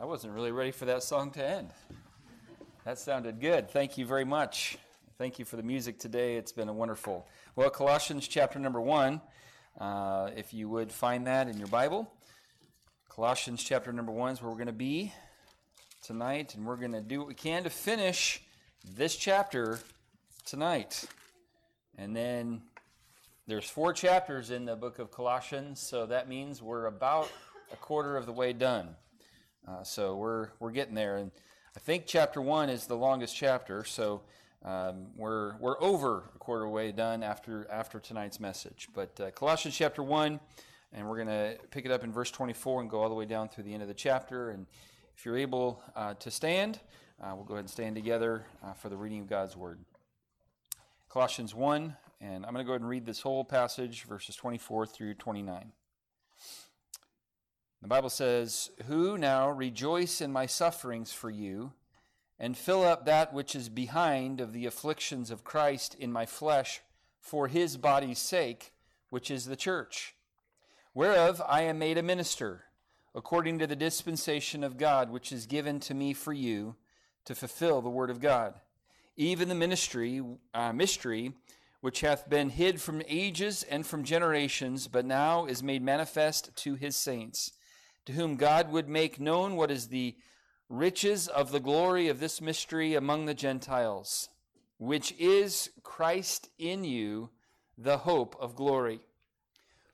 I 0.00 0.04
wasn't 0.04 0.32
really 0.32 0.52
ready 0.52 0.70
for 0.70 0.84
that 0.84 1.02
song 1.02 1.32
to 1.32 1.44
end. 1.44 1.70
That 2.84 3.00
sounded 3.00 3.40
good. 3.40 3.68
Thank 3.68 3.98
you 3.98 4.06
very 4.06 4.24
much. 4.24 4.78
Thank 5.18 5.40
you 5.40 5.44
for 5.44 5.56
the 5.56 5.64
music 5.64 5.98
today. 5.98 6.36
It's 6.36 6.52
been 6.52 6.68
a 6.68 6.72
wonderful. 6.72 7.26
Well, 7.56 7.68
Colossians 7.68 8.28
chapter 8.28 8.60
number 8.60 8.80
one, 8.80 9.20
uh, 9.80 10.30
if 10.36 10.54
you 10.54 10.68
would 10.68 10.92
find 10.92 11.26
that 11.26 11.48
in 11.48 11.58
your 11.58 11.66
Bible. 11.66 12.08
Colossians 13.08 13.60
chapter 13.60 13.92
number 13.92 14.12
one 14.12 14.30
is 14.30 14.40
where 14.40 14.48
we're 14.48 14.56
going 14.56 14.68
to 14.68 14.72
be 14.72 15.12
tonight, 16.00 16.54
and 16.54 16.64
we're 16.64 16.76
going 16.76 16.92
to 16.92 17.00
do 17.00 17.18
what 17.18 17.26
we 17.26 17.34
can 17.34 17.64
to 17.64 17.70
finish 17.70 18.40
this 18.96 19.16
chapter 19.16 19.80
tonight. 20.46 21.06
And 21.96 22.14
then 22.14 22.62
there's 23.48 23.68
four 23.68 23.92
chapters 23.92 24.52
in 24.52 24.64
the 24.64 24.76
book 24.76 25.00
of 25.00 25.10
Colossians, 25.10 25.80
so 25.80 26.06
that 26.06 26.28
means 26.28 26.62
we're 26.62 26.86
about 26.86 27.28
a 27.72 27.76
quarter 27.76 28.16
of 28.16 28.26
the 28.26 28.32
way 28.32 28.52
done. 28.52 28.94
Uh, 29.68 29.82
so 29.82 30.16
we're 30.16 30.48
we're 30.60 30.70
getting 30.70 30.94
there, 30.94 31.16
and 31.16 31.30
I 31.76 31.80
think 31.80 32.06
chapter 32.06 32.40
one 32.40 32.70
is 32.70 32.86
the 32.86 32.96
longest 32.96 33.36
chapter. 33.36 33.84
So 33.84 34.22
um, 34.64 35.08
we're 35.14 35.56
we're 35.58 35.80
over 35.82 36.30
a 36.34 36.38
quarter 36.38 36.66
way 36.68 36.90
done 36.90 37.22
after 37.22 37.66
after 37.70 38.00
tonight's 38.00 38.40
message. 38.40 38.88
But 38.94 39.20
uh, 39.20 39.30
Colossians 39.32 39.76
chapter 39.76 40.02
one, 40.02 40.40
and 40.92 41.06
we're 41.06 41.16
going 41.16 41.28
to 41.28 41.58
pick 41.70 41.84
it 41.84 41.90
up 41.90 42.02
in 42.02 42.12
verse 42.12 42.30
24 42.30 42.82
and 42.82 42.90
go 42.90 43.02
all 43.02 43.08
the 43.10 43.14
way 43.14 43.26
down 43.26 43.48
through 43.48 43.64
the 43.64 43.74
end 43.74 43.82
of 43.82 43.88
the 43.88 43.94
chapter. 43.94 44.50
And 44.50 44.66
if 45.16 45.26
you're 45.26 45.36
able 45.36 45.82
uh, 45.94 46.14
to 46.14 46.30
stand, 46.30 46.80
uh, 47.22 47.32
we'll 47.34 47.44
go 47.44 47.54
ahead 47.54 47.64
and 47.64 47.70
stand 47.70 47.94
together 47.94 48.46
uh, 48.64 48.72
for 48.72 48.88
the 48.88 48.96
reading 48.96 49.20
of 49.20 49.28
God's 49.28 49.56
word. 49.56 49.80
Colossians 51.10 51.54
1, 51.54 51.96
and 52.20 52.46
I'm 52.46 52.52
going 52.52 52.64
to 52.64 52.66
go 52.66 52.72
ahead 52.72 52.82
and 52.82 52.88
read 52.88 53.04
this 53.04 53.20
whole 53.20 53.44
passage, 53.44 54.04
verses 54.04 54.36
24 54.36 54.86
through 54.86 55.14
29. 55.14 55.72
The 57.80 57.88
Bible 57.88 58.10
says, 58.10 58.70
Who 58.86 59.16
now 59.16 59.50
rejoice 59.50 60.20
in 60.20 60.32
my 60.32 60.46
sufferings 60.46 61.12
for 61.12 61.30
you, 61.30 61.72
and 62.38 62.56
fill 62.56 62.82
up 62.82 63.06
that 63.06 63.32
which 63.32 63.54
is 63.54 63.68
behind 63.68 64.40
of 64.40 64.52
the 64.52 64.66
afflictions 64.66 65.30
of 65.30 65.44
Christ 65.44 65.94
in 65.94 66.12
my 66.12 66.26
flesh 66.26 66.80
for 67.20 67.46
his 67.46 67.76
body's 67.76 68.18
sake, 68.18 68.72
which 69.10 69.30
is 69.30 69.44
the 69.44 69.56
church, 69.56 70.14
whereof 70.92 71.40
I 71.46 71.62
am 71.62 71.78
made 71.78 71.98
a 71.98 72.02
minister, 72.02 72.64
according 73.14 73.60
to 73.60 73.66
the 73.66 73.76
dispensation 73.76 74.64
of 74.64 74.76
God 74.76 75.10
which 75.10 75.30
is 75.30 75.46
given 75.46 75.78
to 75.80 75.94
me 75.94 76.12
for 76.14 76.32
you, 76.32 76.74
to 77.26 77.34
fulfill 77.34 77.80
the 77.80 77.88
word 77.90 78.10
of 78.10 78.20
God, 78.20 78.54
even 79.16 79.48
the 79.48 79.54
ministry, 79.54 80.22
uh, 80.52 80.72
mystery, 80.72 81.32
which 81.80 82.00
hath 82.00 82.28
been 82.28 82.50
hid 82.50 82.80
from 82.80 83.02
ages 83.06 83.62
and 83.62 83.86
from 83.86 84.02
generations, 84.02 84.88
but 84.88 85.04
now 85.04 85.46
is 85.46 85.62
made 85.62 85.82
manifest 85.82 86.54
to 86.56 86.74
his 86.74 86.96
saints 86.96 87.52
to 88.06 88.12
whom 88.12 88.36
God 88.36 88.70
would 88.70 88.88
make 88.88 89.20
known 89.20 89.56
what 89.56 89.70
is 89.70 89.88
the 89.88 90.16
riches 90.68 91.28
of 91.28 91.50
the 91.50 91.60
glory 91.60 92.08
of 92.08 92.20
this 92.20 92.40
mystery 92.40 92.94
among 92.94 93.26
the 93.26 93.34
Gentiles, 93.34 94.28
which 94.78 95.12
is 95.18 95.70
Christ 95.82 96.48
in 96.58 96.84
you, 96.84 97.30
the 97.76 97.98
hope 97.98 98.36
of 98.40 98.56
glory, 98.56 99.00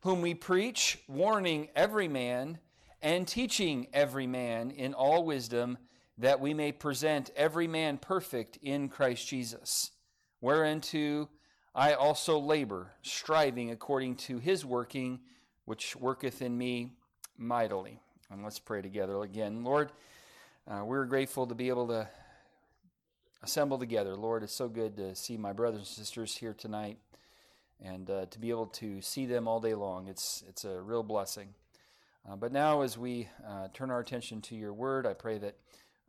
whom 0.00 0.20
we 0.20 0.34
preach, 0.34 0.98
warning 1.08 1.68
every 1.74 2.08
man 2.08 2.58
and 3.02 3.28
teaching 3.28 3.86
every 3.92 4.26
man 4.26 4.70
in 4.70 4.94
all 4.94 5.24
wisdom, 5.24 5.78
that 6.18 6.40
we 6.40 6.54
may 6.54 6.72
present 6.72 7.30
every 7.36 7.66
man 7.66 7.98
perfect 7.98 8.58
in 8.62 8.88
Christ 8.88 9.28
Jesus, 9.28 9.90
whereunto 10.40 11.28
I 11.74 11.94
also 11.94 12.38
labor, 12.38 12.92
striving 13.02 13.70
according 13.70 14.16
to 14.16 14.38
his 14.38 14.64
working, 14.64 15.20
which 15.64 15.96
worketh 15.96 16.40
in 16.40 16.56
me 16.56 16.92
mightily. 17.36 18.00
And 18.30 18.42
let's 18.42 18.58
pray 18.58 18.82
together 18.82 19.22
again. 19.22 19.64
Lord, 19.64 19.90
uh, 20.68 20.82
we're 20.84 21.04
grateful 21.04 21.46
to 21.46 21.54
be 21.54 21.68
able 21.68 21.88
to 21.88 22.08
assemble 23.42 23.78
together. 23.78 24.16
Lord, 24.16 24.42
it's 24.42 24.54
so 24.54 24.68
good 24.68 24.96
to 24.96 25.14
see 25.14 25.36
my 25.36 25.52
brothers 25.52 25.80
and 25.80 25.86
sisters 25.86 26.36
here 26.36 26.54
tonight 26.54 26.98
and 27.82 28.08
uh, 28.08 28.26
to 28.26 28.38
be 28.38 28.50
able 28.50 28.66
to 28.66 29.00
see 29.02 29.26
them 29.26 29.46
all 29.46 29.60
day 29.60 29.74
long. 29.74 30.08
It's, 30.08 30.42
it's 30.48 30.64
a 30.64 30.80
real 30.80 31.02
blessing. 31.02 31.48
Uh, 32.28 32.36
but 32.36 32.52
now, 32.52 32.80
as 32.80 32.96
we 32.96 33.28
uh, 33.46 33.68
turn 33.74 33.90
our 33.90 34.00
attention 34.00 34.40
to 34.40 34.54
your 34.54 34.72
word, 34.72 35.06
I 35.06 35.12
pray 35.12 35.36
that, 35.38 35.56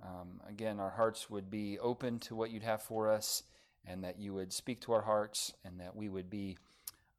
um, 0.01 0.39
again, 0.47 0.79
our 0.79 0.91
hearts 0.91 1.29
would 1.29 1.51
be 1.51 1.77
open 1.79 2.19
to 2.19 2.35
what 2.35 2.51
you'd 2.51 2.63
have 2.63 2.81
for 2.81 3.11
us 3.11 3.43
and 3.85 4.03
that 4.03 4.17
you 4.17 4.33
would 4.33 4.53
speak 4.53 4.79
to 4.81 4.93
our 4.93 5.01
hearts 5.01 5.53
and 5.65 5.79
that 5.81 5.95
we 5.95 6.07
would 6.07 6.29
be 6.29 6.57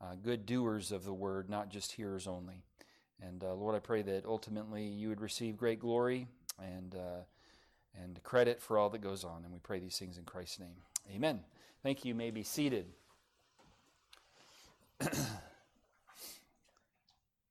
uh, 0.00 0.14
good 0.22 0.46
doers 0.46 0.92
of 0.92 1.04
the 1.04 1.12
word, 1.12 1.50
not 1.50 1.68
just 1.68 1.92
hearers 1.92 2.26
only. 2.26 2.62
And 3.22 3.42
uh, 3.42 3.54
Lord, 3.54 3.74
I 3.74 3.78
pray 3.78 4.02
that 4.02 4.24
ultimately 4.26 4.84
you 4.84 5.08
would 5.08 5.20
receive 5.20 5.56
great 5.56 5.80
glory 5.80 6.26
and 6.58 6.94
uh, 6.94 7.22
and 8.02 8.22
credit 8.22 8.60
for 8.60 8.78
all 8.78 8.90
that 8.90 9.00
goes 9.00 9.24
on. 9.24 9.42
And 9.44 9.52
we 9.52 9.58
pray 9.58 9.78
these 9.78 9.98
things 9.98 10.18
in 10.18 10.24
Christ's 10.24 10.60
name. 10.60 10.76
Amen. 11.14 11.40
Thank 11.82 12.04
you. 12.04 12.10
you 12.10 12.14
may 12.14 12.30
be 12.30 12.42
seated. 12.42 12.86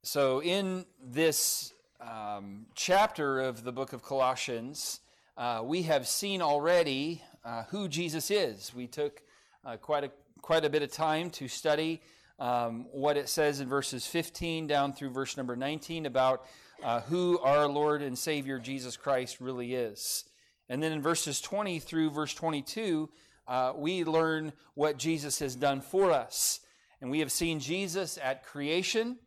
so, 0.04 0.42
in 0.42 0.86
this 1.04 1.74
um, 2.02 2.66
chapter 2.76 3.40
of 3.40 3.64
the 3.64 3.72
book 3.72 3.94
of 3.94 4.04
Colossians, 4.04 5.00
uh, 5.38 5.62
we 5.64 5.84
have 5.84 6.08
seen 6.08 6.42
already 6.42 7.22
uh, 7.44 7.64
who 7.70 7.88
Jesus 7.88 8.32
is. 8.32 8.74
We 8.74 8.88
took 8.88 9.22
uh, 9.64 9.78
quite 9.78 10.04
a 10.04 10.12
quite 10.42 10.64
a 10.64 10.70
bit 10.70 10.84
of 10.84 10.92
time 10.92 11.32
to 11.32 11.48
study 11.48 12.02
um, 12.40 12.86
what 12.92 13.18
it 13.18 13.30
says 13.30 13.60
in 13.60 13.68
verses 13.68 14.06
15 14.06 14.68
down 14.68 14.94
through 14.94 15.10
verse 15.10 15.38
number 15.38 15.56
19 15.56 16.06
about 16.06 16.46
uh, 16.84 17.02
who 17.02 17.40
our 17.40 17.68
Lord 17.68 18.02
and 18.02 18.18
Savior 18.18 18.60
Jesus 18.60 18.98
Christ 18.98 19.40
really 19.40 19.74
is. 19.74 20.26
And 20.70 20.82
then 20.82 20.92
in 20.92 21.02
verses 21.02 21.40
20 21.42 21.80
through 21.80 22.10
verse 22.10 22.34
22, 22.34 23.10
uh, 23.48 23.74
we 23.76 24.04
learn 24.04 24.52
what 24.74 24.98
Jesus 24.98 25.40
has 25.40 25.56
done 25.56 25.82
for 25.82 26.12
us. 26.12 26.60
And 27.02 27.12
we 27.12 27.20
have 27.20 27.32
seen 27.32 27.60
Jesus 27.60 28.18
at 28.22 28.46
creation 28.46 29.18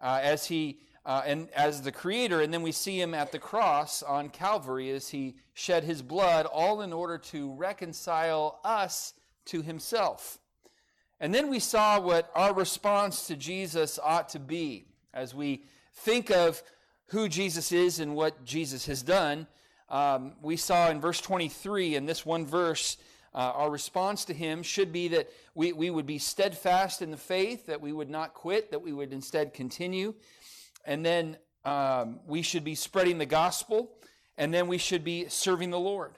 uh, 0.00 0.20
as 0.22 0.46
he 0.46 0.80
uh, 1.08 1.22
and 1.24 1.48
as 1.50 1.80
the 1.80 1.90
creator, 1.90 2.42
and 2.42 2.52
then 2.52 2.60
we 2.60 2.70
see 2.70 3.00
him 3.00 3.14
at 3.14 3.32
the 3.32 3.38
cross 3.38 4.02
on 4.02 4.28
Calvary 4.28 4.90
as 4.90 5.08
he 5.08 5.36
shed 5.54 5.82
his 5.82 6.02
blood, 6.02 6.44
all 6.44 6.82
in 6.82 6.92
order 6.92 7.16
to 7.16 7.50
reconcile 7.54 8.60
us 8.62 9.14
to 9.46 9.62
himself. 9.62 10.38
And 11.20 11.34
then 11.34 11.50
we 11.50 11.58
saw 11.58 12.00
what 12.00 12.30
our 12.34 12.54
response 12.54 13.26
to 13.26 13.36
Jesus 13.36 13.98
ought 14.02 14.28
to 14.30 14.38
be 14.38 14.86
as 15.12 15.34
we 15.34 15.64
think 15.92 16.30
of 16.30 16.62
who 17.06 17.28
Jesus 17.28 17.72
is 17.72 17.98
and 17.98 18.14
what 18.14 18.44
Jesus 18.44 18.86
has 18.86 19.02
done. 19.02 19.46
Um, 19.88 20.34
we 20.42 20.56
saw 20.56 20.90
in 20.90 21.00
verse 21.00 21.20
23, 21.20 21.96
in 21.96 22.06
this 22.06 22.24
one 22.24 22.46
verse, 22.46 22.98
uh, 23.34 23.52
our 23.54 23.70
response 23.70 24.24
to 24.26 24.34
him 24.34 24.62
should 24.62 24.92
be 24.92 25.08
that 25.08 25.30
we, 25.54 25.72
we 25.72 25.90
would 25.90 26.06
be 26.06 26.18
steadfast 26.18 27.02
in 27.02 27.10
the 27.10 27.16
faith, 27.16 27.66
that 27.66 27.80
we 27.80 27.92
would 27.92 28.10
not 28.10 28.34
quit, 28.34 28.70
that 28.70 28.82
we 28.82 28.92
would 28.92 29.12
instead 29.12 29.54
continue. 29.54 30.14
And 30.84 31.04
then 31.04 31.36
um, 31.64 32.20
we 32.26 32.42
should 32.42 32.64
be 32.64 32.74
spreading 32.74 33.18
the 33.18 33.26
gospel, 33.26 33.90
and 34.36 34.54
then 34.54 34.68
we 34.68 34.78
should 34.78 35.04
be 35.04 35.28
serving 35.28 35.70
the 35.70 35.80
Lord. 35.80 36.12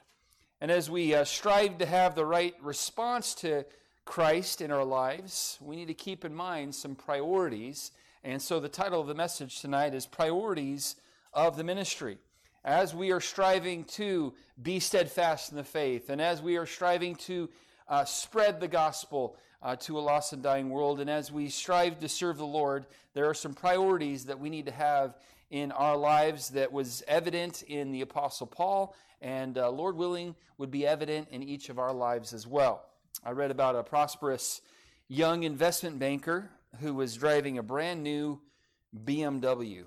And 0.60 0.70
as 0.70 0.90
we 0.90 1.14
uh, 1.14 1.24
strive 1.24 1.78
to 1.78 1.86
have 1.86 2.14
the 2.14 2.26
right 2.26 2.54
response 2.60 3.34
to 3.36 3.64
Christ 4.10 4.60
in 4.60 4.72
our 4.72 4.84
lives, 4.84 5.56
we 5.60 5.76
need 5.76 5.86
to 5.86 5.94
keep 5.94 6.24
in 6.24 6.34
mind 6.34 6.74
some 6.74 6.96
priorities. 6.96 7.92
And 8.24 8.42
so 8.42 8.58
the 8.58 8.68
title 8.68 9.00
of 9.00 9.06
the 9.06 9.14
message 9.14 9.60
tonight 9.60 9.94
is 9.94 10.04
Priorities 10.04 10.96
of 11.32 11.56
the 11.56 11.62
Ministry. 11.62 12.18
As 12.64 12.92
we 12.92 13.12
are 13.12 13.20
striving 13.20 13.84
to 13.84 14.34
be 14.60 14.80
steadfast 14.80 15.52
in 15.52 15.56
the 15.56 15.62
faith, 15.62 16.10
and 16.10 16.20
as 16.20 16.42
we 16.42 16.56
are 16.56 16.66
striving 16.66 17.14
to 17.14 17.48
uh, 17.86 18.04
spread 18.04 18.58
the 18.58 18.66
gospel 18.66 19.36
uh, 19.62 19.76
to 19.76 19.96
a 19.96 20.00
lost 20.00 20.32
and 20.32 20.42
dying 20.42 20.70
world, 20.70 20.98
and 20.98 21.08
as 21.08 21.30
we 21.30 21.48
strive 21.48 22.00
to 22.00 22.08
serve 22.08 22.36
the 22.36 22.44
Lord, 22.44 22.86
there 23.14 23.26
are 23.26 23.34
some 23.34 23.54
priorities 23.54 24.24
that 24.24 24.40
we 24.40 24.50
need 24.50 24.66
to 24.66 24.72
have 24.72 25.14
in 25.52 25.70
our 25.70 25.96
lives 25.96 26.48
that 26.48 26.72
was 26.72 27.04
evident 27.06 27.62
in 27.62 27.92
the 27.92 28.00
Apostle 28.00 28.48
Paul, 28.48 28.96
and 29.22 29.56
uh, 29.56 29.70
Lord 29.70 29.94
willing, 29.94 30.34
would 30.58 30.72
be 30.72 30.84
evident 30.84 31.28
in 31.30 31.44
each 31.44 31.68
of 31.68 31.78
our 31.78 31.92
lives 31.92 32.32
as 32.32 32.44
well. 32.44 32.89
I 33.24 33.32
read 33.32 33.50
about 33.50 33.76
a 33.76 33.82
prosperous 33.82 34.60
young 35.08 35.42
investment 35.42 35.98
banker 35.98 36.50
who 36.80 36.94
was 36.94 37.16
driving 37.16 37.58
a 37.58 37.62
brand 37.62 38.02
new 38.02 38.40
BMW 39.04 39.84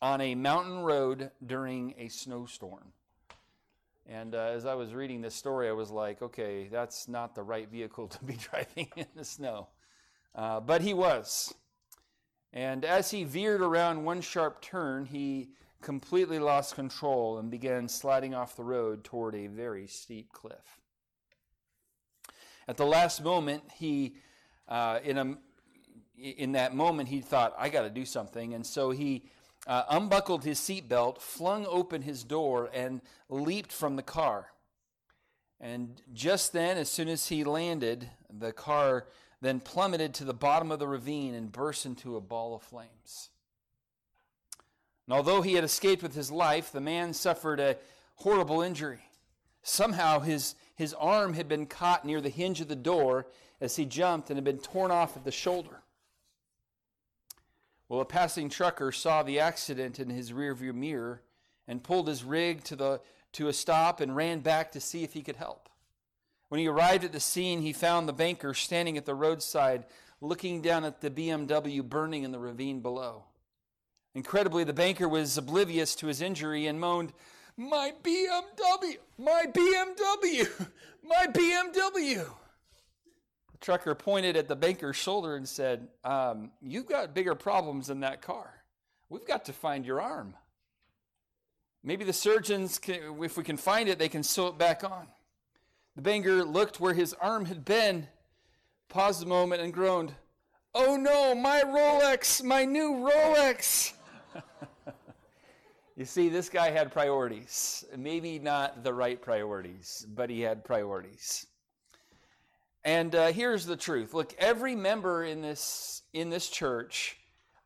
on 0.00 0.20
a 0.20 0.34
mountain 0.34 0.80
road 0.80 1.30
during 1.44 1.94
a 1.98 2.08
snowstorm. 2.08 2.92
And 4.06 4.34
uh, 4.34 4.52
as 4.54 4.64
I 4.64 4.74
was 4.74 4.94
reading 4.94 5.20
this 5.20 5.34
story, 5.34 5.68
I 5.68 5.72
was 5.72 5.90
like, 5.90 6.22
okay, 6.22 6.68
that's 6.70 7.08
not 7.08 7.34
the 7.34 7.42
right 7.42 7.68
vehicle 7.68 8.08
to 8.08 8.24
be 8.24 8.34
driving 8.50 8.88
in 8.96 9.06
the 9.14 9.24
snow. 9.24 9.68
Uh, 10.34 10.60
but 10.60 10.80
he 10.80 10.94
was. 10.94 11.52
And 12.52 12.84
as 12.84 13.10
he 13.10 13.24
veered 13.24 13.60
around 13.60 14.04
one 14.04 14.20
sharp 14.20 14.62
turn, 14.62 15.04
he 15.04 15.50
completely 15.82 16.38
lost 16.38 16.74
control 16.74 17.38
and 17.38 17.50
began 17.50 17.88
sliding 17.88 18.34
off 18.34 18.56
the 18.56 18.64
road 18.64 19.04
toward 19.04 19.34
a 19.34 19.46
very 19.46 19.86
steep 19.86 20.32
cliff. 20.32 20.80
At 22.68 22.76
the 22.76 22.86
last 22.86 23.24
moment, 23.24 23.64
he, 23.74 24.14
uh, 24.68 25.00
in, 25.02 25.16
a, 25.16 25.36
in 26.18 26.52
that 26.52 26.74
moment, 26.74 27.08
he 27.08 27.20
thought, 27.20 27.54
I 27.58 27.70
got 27.70 27.82
to 27.82 27.90
do 27.90 28.04
something. 28.04 28.52
And 28.52 28.64
so 28.66 28.90
he 28.90 29.24
uh, 29.66 29.84
unbuckled 29.88 30.44
his 30.44 30.60
seatbelt, 30.60 31.20
flung 31.20 31.66
open 31.66 32.02
his 32.02 32.24
door, 32.24 32.70
and 32.74 33.00
leaped 33.30 33.72
from 33.72 33.96
the 33.96 34.02
car. 34.02 34.48
And 35.60 36.00
just 36.12 36.52
then, 36.52 36.76
as 36.76 36.90
soon 36.90 37.08
as 37.08 37.28
he 37.28 37.42
landed, 37.42 38.10
the 38.30 38.52
car 38.52 39.06
then 39.40 39.60
plummeted 39.60 40.14
to 40.14 40.24
the 40.24 40.34
bottom 40.34 40.70
of 40.70 40.78
the 40.78 40.86
ravine 40.86 41.34
and 41.34 41.50
burst 41.50 41.86
into 41.86 42.16
a 42.16 42.20
ball 42.20 42.54
of 42.54 42.62
flames. 42.62 43.30
And 45.06 45.14
although 45.14 45.40
he 45.40 45.54
had 45.54 45.64
escaped 45.64 46.02
with 46.02 46.14
his 46.14 46.30
life, 46.30 46.70
the 46.70 46.80
man 46.80 47.14
suffered 47.14 47.60
a 47.60 47.76
horrible 48.16 48.60
injury. 48.60 49.00
Somehow 49.62 50.20
his, 50.20 50.54
his 50.78 50.94
arm 50.94 51.34
had 51.34 51.48
been 51.48 51.66
caught 51.66 52.04
near 52.04 52.20
the 52.20 52.28
hinge 52.28 52.60
of 52.60 52.68
the 52.68 52.76
door 52.76 53.26
as 53.60 53.74
he 53.74 53.84
jumped 53.84 54.30
and 54.30 54.36
had 54.36 54.44
been 54.44 54.58
torn 54.58 54.92
off 54.92 55.16
at 55.16 55.24
the 55.24 55.32
shoulder. 55.32 55.82
Well, 57.88 58.00
a 58.00 58.04
passing 58.04 58.48
trucker 58.48 58.92
saw 58.92 59.24
the 59.24 59.40
accident 59.40 59.98
in 59.98 60.08
his 60.08 60.30
rearview 60.30 60.72
mirror 60.72 61.20
and 61.66 61.82
pulled 61.82 62.06
his 62.06 62.22
rig 62.22 62.62
to, 62.64 62.76
the, 62.76 63.00
to 63.32 63.48
a 63.48 63.52
stop 63.52 64.00
and 64.00 64.14
ran 64.14 64.38
back 64.38 64.70
to 64.70 64.80
see 64.80 65.02
if 65.02 65.14
he 65.14 65.22
could 65.22 65.34
help. 65.34 65.68
When 66.48 66.60
he 66.60 66.68
arrived 66.68 67.02
at 67.02 67.10
the 67.10 67.18
scene, 67.18 67.60
he 67.60 67.72
found 67.72 68.08
the 68.08 68.12
banker 68.12 68.54
standing 68.54 68.96
at 68.96 69.04
the 69.04 69.16
roadside 69.16 69.84
looking 70.20 70.62
down 70.62 70.84
at 70.84 71.00
the 71.00 71.10
BMW 71.10 71.82
burning 71.82 72.22
in 72.22 72.30
the 72.30 72.38
ravine 72.38 72.82
below. 72.82 73.24
Incredibly, 74.14 74.62
the 74.62 74.72
banker 74.72 75.08
was 75.08 75.36
oblivious 75.36 75.96
to 75.96 76.06
his 76.06 76.22
injury 76.22 76.68
and 76.68 76.78
moaned, 76.78 77.12
My 77.58 77.92
BMW! 78.04 78.98
My 79.18 79.46
BMW! 79.52 80.68
My 81.02 81.26
BMW! 81.26 82.24
The 83.50 83.58
trucker 83.60 83.96
pointed 83.96 84.36
at 84.36 84.46
the 84.46 84.54
banker's 84.54 84.94
shoulder 84.94 85.34
and 85.34 85.46
said, 85.48 85.88
um, 86.04 86.52
You've 86.62 86.86
got 86.86 87.14
bigger 87.14 87.34
problems 87.34 87.88
than 87.88 87.98
that 88.00 88.22
car. 88.22 88.48
We've 89.08 89.26
got 89.26 89.44
to 89.46 89.52
find 89.52 89.84
your 89.84 90.00
arm. 90.00 90.34
Maybe 91.82 92.04
the 92.04 92.12
surgeons, 92.12 92.78
can, 92.78 93.20
if 93.24 93.36
we 93.36 93.42
can 93.42 93.56
find 93.56 93.88
it, 93.88 93.98
they 93.98 94.08
can 94.08 94.22
sew 94.22 94.46
it 94.46 94.56
back 94.56 94.84
on. 94.84 95.08
The 95.96 96.02
banker 96.02 96.44
looked 96.44 96.78
where 96.78 96.94
his 96.94 97.12
arm 97.14 97.46
had 97.46 97.64
been, 97.64 98.06
paused 98.88 99.24
a 99.24 99.26
moment, 99.26 99.62
and 99.62 99.74
groaned, 99.74 100.14
Oh 100.76 100.94
no, 100.94 101.34
my 101.34 101.62
Rolex, 101.62 102.40
my 102.40 102.64
new 102.64 103.10
Rolex! 103.10 103.94
you 105.98 106.04
see, 106.04 106.28
this 106.28 106.48
guy 106.48 106.70
had 106.70 106.92
priorities. 106.92 107.84
Maybe 107.96 108.38
not 108.38 108.84
the 108.84 108.94
right 108.94 109.20
priorities, 109.20 110.06
but 110.14 110.30
he 110.30 110.42
had 110.42 110.62
priorities. 110.62 111.44
And 112.84 113.12
uh, 113.16 113.32
here's 113.32 113.66
the 113.66 113.76
truth. 113.76 114.14
Look, 114.14 114.32
every 114.38 114.76
member 114.76 115.24
in 115.24 115.42
this 115.42 116.02
in 116.12 116.30
this 116.30 116.48
church 116.48 117.16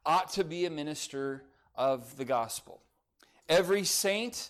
ought 0.06 0.32
to 0.32 0.44
be 0.44 0.64
a 0.64 0.70
minister 0.70 1.44
of 1.76 2.16
the 2.16 2.24
gospel. 2.24 2.80
Every 3.50 3.84
saint 3.84 4.48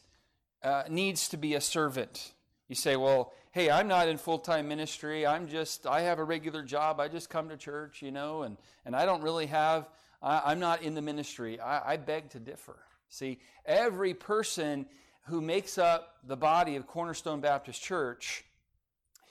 uh, 0.63 0.85
needs 0.89 1.29
to 1.31 1.37
be 1.37 1.55
a 1.55 1.61
servant. 1.61 2.35
You 2.69 2.77
say, 2.77 2.95
"Well, 2.95 3.33
hey, 3.51 3.69
I'm 3.69 3.89
not 3.89 4.07
in 4.07 4.17
full-time 4.17 4.69
ministry. 4.69 5.27
I'm 5.27 5.49
just 5.49 5.89
I 5.89 6.03
have 6.03 6.21
a 6.21 6.25
regular 6.25 6.63
job. 6.63 7.01
I 7.01 7.09
just 7.09 7.29
come 7.29 7.49
to 7.49 7.57
church, 7.57 8.01
you 8.01 8.13
know, 8.13 8.45
and 8.45 8.59
and 8.87 8.95
I 8.95 9.07
don't 9.07 9.23
really 9.23 9.47
have 9.47 9.89
I, 10.23 10.53
am 10.53 10.61
not 10.61 10.83
in 10.83 10.95
the 10.95 11.03
ministry. 11.03 11.59
I, 11.59 11.95
I 11.95 11.97
beg 11.97 12.31
to 12.31 12.39
differ. 12.39 12.77
See, 13.13 13.41
every 13.67 14.15
person 14.15 14.87
who 15.25 15.43
makes 15.43 15.77
up 15.77 16.17
the 16.25 16.37
body 16.37 16.77
of 16.77 16.87
Cornerstone 16.87 17.43
Baptist 17.43 17.83
Church 17.83 18.43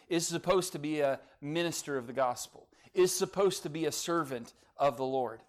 is 0.08 0.28
supposed 0.28 0.74
to 0.74 0.80
be 0.80 1.00
a 1.00 1.20
minister 1.42 1.98
of 1.98 2.06
the 2.06 2.14
gospel, 2.14 2.68
is 2.94 3.12
supposed 3.12 3.64
to 3.64 3.72
be 3.72 3.88
a 3.88 3.92
servant 3.92 4.54
of 4.78 4.98
the 4.98 5.04
Lord. 5.04 5.42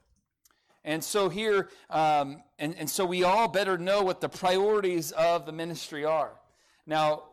And 0.82 1.04
so 1.04 1.28
here, 1.28 1.68
um, 1.90 2.42
and, 2.58 2.74
and 2.78 2.88
so 2.88 3.04
we 3.04 3.22
all 3.22 3.48
better 3.48 3.76
know 3.76 4.02
what 4.02 4.22
the 4.22 4.30
priorities 4.30 5.12
of 5.12 5.44
the 5.44 5.52
ministry 5.52 6.06
are. 6.06 6.32
Now, 6.86 7.24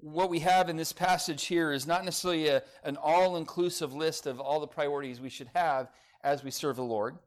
what 0.00 0.30
we 0.30 0.38
have 0.38 0.68
in 0.68 0.76
this 0.76 0.92
passage 0.92 1.46
here 1.46 1.72
is 1.72 1.84
not 1.84 2.04
necessarily 2.04 2.46
a, 2.46 2.62
an 2.84 2.96
all 2.96 3.38
inclusive 3.38 3.92
list 3.92 4.28
of 4.28 4.38
all 4.38 4.60
the 4.60 4.68
priorities 4.68 5.20
we 5.20 5.30
should 5.30 5.50
have 5.52 5.90
as 6.22 6.44
we 6.44 6.52
serve 6.52 6.76
the 6.76 6.84
Lord. 6.84 7.18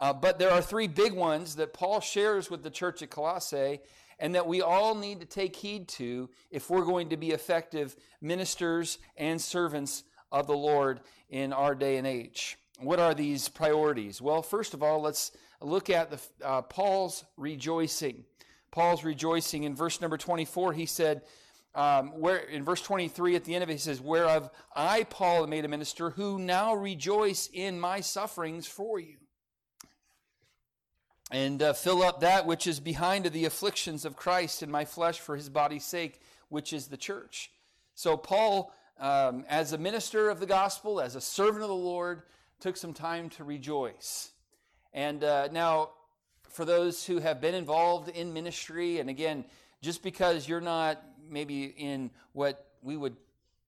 Uh, 0.00 0.12
but 0.12 0.38
there 0.38 0.50
are 0.50 0.60
three 0.60 0.88
big 0.88 1.12
ones 1.12 1.56
that 1.56 1.72
Paul 1.72 2.00
shares 2.00 2.50
with 2.50 2.62
the 2.62 2.70
church 2.70 3.02
at 3.02 3.10
Colossae 3.10 3.80
and 4.18 4.34
that 4.34 4.46
we 4.46 4.62
all 4.62 4.94
need 4.94 5.20
to 5.20 5.26
take 5.26 5.56
heed 5.56 5.88
to 5.88 6.28
if 6.50 6.70
we're 6.70 6.84
going 6.84 7.10
to 7.10 7.16
be 7.16 7.30
effective 7.30 7.96
ministers 8.20 8.98
and 9.16 9.40
servants 9.40 10.04
of 10.32 10.46
the 10.46 10.56
Lord 10.56 11.00
in 11.28 11.52
our 11.52 11.74
day 11.74 11.96
and 11.96 12.06
age. 12.06 12.58
What 12.78 13.00
are 13.00 13.14
these 13.14 13.48
priorities? 13.48 14.20
Well, 14.20 14.42
first 14.42 14.74
of 14.74 14.82
all, 14.82 15.00
let's 15.00 15.32
look 15.60 15.88
at 15.88 16.10
the, 16.10 16.20
uh, 16.44 16.62
Paul's 16.62 17.24
rejoicing. 17.36 18.24
Paul's 18.70 19.04
rejoicing 19.04 19.64
in 19.64 19.74
verse 19.74 20.00
number 20.00 20.18
24, 20.18 20.74
he 20.74 20.86
said, 20.86 21.22
um, 21.74 22.20
where 22.20 22.38
in 22.38 22.64
verse 22.64 22.80
23 22.80 23.36
at 23.36 23.44
the 23.44 23.54
end 23.54 23.62
of 23.62 23.68
it, 23.68 23.74
he 23.74 23.78
says, 23.78 24.00
Whereof 24.00 24.50
I, 24.74 25.04
Paul, 25.04 25.46
made 25.46 25.66
a 25.66 25.68
minister, 25.68 26.08
who 26.10 26.38
now 26.38 26.74
rejoice 26.74 27.50
in 27.52 27.78
my 27.78 28.00
sufferings 28.00 28.66
for 28.66 28.98
you 28.98 29.16
and 31.30 31.62
uh, 31.62 31.72
fill 31.72 32.02
up 32.02 32.20
that 32.20 32.46
which 32.46 32.66
is 32.66 32.78
behind 32.78 33.26
of 33.26 33.32
the 33.32 33.44
afflictions 33.44 34.04
of 34.04 34.16
Christ 34.16 34.62
in 34.62 34.70
my 34.70 34.84
flesh 34.84 35.18
for 35.18 35.36
his 35.36 35.48
body's 35.48 35.84
sake, 35.84 36.20
which 36.48 36.72
is 36.72 36.86
the 36.86 36.96
church. 36.96 37.50
So, 37.94 38.16
Paul, 38.16 38.72
um, 39.00 39.44
as 39.48 39.72
a 39.72 39.78
minister 39.78 40.28
of 40.28 40.38
the 40.38 40.46
gospel, 40.46 41.00
as 41.00 41.16
a 41.16 41.20
servant 41.20 41.62
of 41.62 41.68
the 41.68 41.74
Lord, 41.74 42.22
took 42.60 42.76
some 42.76 42.92
time 42.92 43.28
to 43.30 43.44
rejoice. 43.44 44.30
And 44.92 45.24
uh, 45.24 45.48
now, 45.50 45.90
for 46.48 46.64
those 46.64 47.04
who 47.04 47.18
have 47.18 47.40
been 47.40 47.54
involved 47.54 48.08
in 48.08 48.32
ministry, 48.32 48.98
and 48.98 49.10
again, 49.10 49.44
just 49.82 50.02
because 50.02 50.48
you're 50.48 50.60
not 50.60 51.02
maybe 51.28 51.64
in 51.64 52.10
what 52.32 52.66
we 52.82 52.96
would 52.96 53.16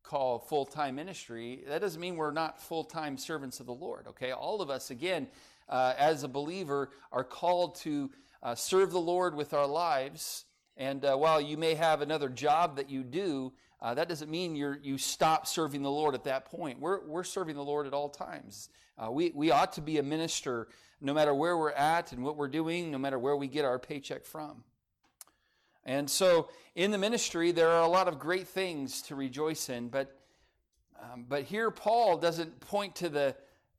call 0.02 0.38
full 0.38 0.64
time 0.64 0.94
ministry, 0.94 1.64
that 1.68 1.80
doesn't 1.80 2.00
mean 2.00 2.16
we're 2.16 2.30
not 2.30 2.62
full 2.62 2.84
time 2.84 3.18
servants 3.18 3.60
of 3.60 3.66
the 3.66 3.74
Lord, 3.74 4.06
okay? 4.08 4.32
All 4.32 4.62
of 4.62 4.70
us, 4.70 4.90
again, 4.90 5.26
uh, 5.68 5.94
as 5.96 6.22
a 6.22 6.28
believer, 6.28 6.90
are 7.12 7.24
called 7.24 7.76
to 7.76 8.10
uh, 8.42 8.54
serve 8.54 8.90
the 8.92 9.00
Lord 9.00 9.34
with 9.34 9.54
our 9.54 9.66
lives. 9.66 10.44
And 10.76 11.04
uh, 11.04 11.16
while 11.16 11.40
you 11.40 11.56
may 11.56 11.74
have 11.74 12.00
another 12.00 12.28
job 12.28 12.76
that 12.76 12.88
you 12.88 13.02
do, 13.02 13.52
uh, 13.80 13.94
that 13.94 14.08
doesn't 14.08 14.30
mean 14.30 14.56
you 14.56 14.76
you 14.82 14.98
stop 14.98 15.46
serving 15.46 15.82
the 15.82 15.90
Lord 15.90 16.14
at 16.14 16.24
that 16.24 16.46
point. 16.46 16.80
We're, 16.80 17.06
we're 17.06 17.24
serving 17.24 17.54
the 17.54 17.64
Lord 17.64 17.86
at 17.86 17.94
all 17.94 18.08
times. 18.08 18.68
Uh, 18.98 19.10
we, 19.10 19.30
we 19.34 19.50
ought 19.50 19.72
to 19.74 19.80
be 19.80 19.98
a 19.98 20.02
minister 20.02 20.68
no 21.00 21.14
matter 21.14 21.32
where 21.32 21.56
we're 21.56 21.70
at 21.70 22.12
and 22.12 22.24
what 22.24 22.36
we're 22.36 22.48
doing, 22.48 22.90
no 22.90 22.98
matter 22.98 23.18
where 23.18 23.36
we 23.36 23.46
get 23.46 23.64
our 23.64 23.78
paycheck 23.78 24.24
from. 24.24 24.64
And 25.84 26.10
so 26.10 26.48
in 26.74 26.90
the 26.90 26.98
ministry, 26.98 27.52
there 27.52 27.68
are 27.68 27.82
a 27.82 27.88
lot 27.88 28.08
of 28.08 28.18
great 28.18 28.48
things 28.48 29.02
to 29.02 29.14
rejoice 29.14 29.68
in, 29.68 29.88
but, 29.88 30.18
um, 31.00 31.24
but 31.28 31.44
here 31.44 31.70
Paul 31.70 32.18
doesn't 32.18 32.60
point 32.60 32.96
to 32.96 33.08
the, 33.08 33.36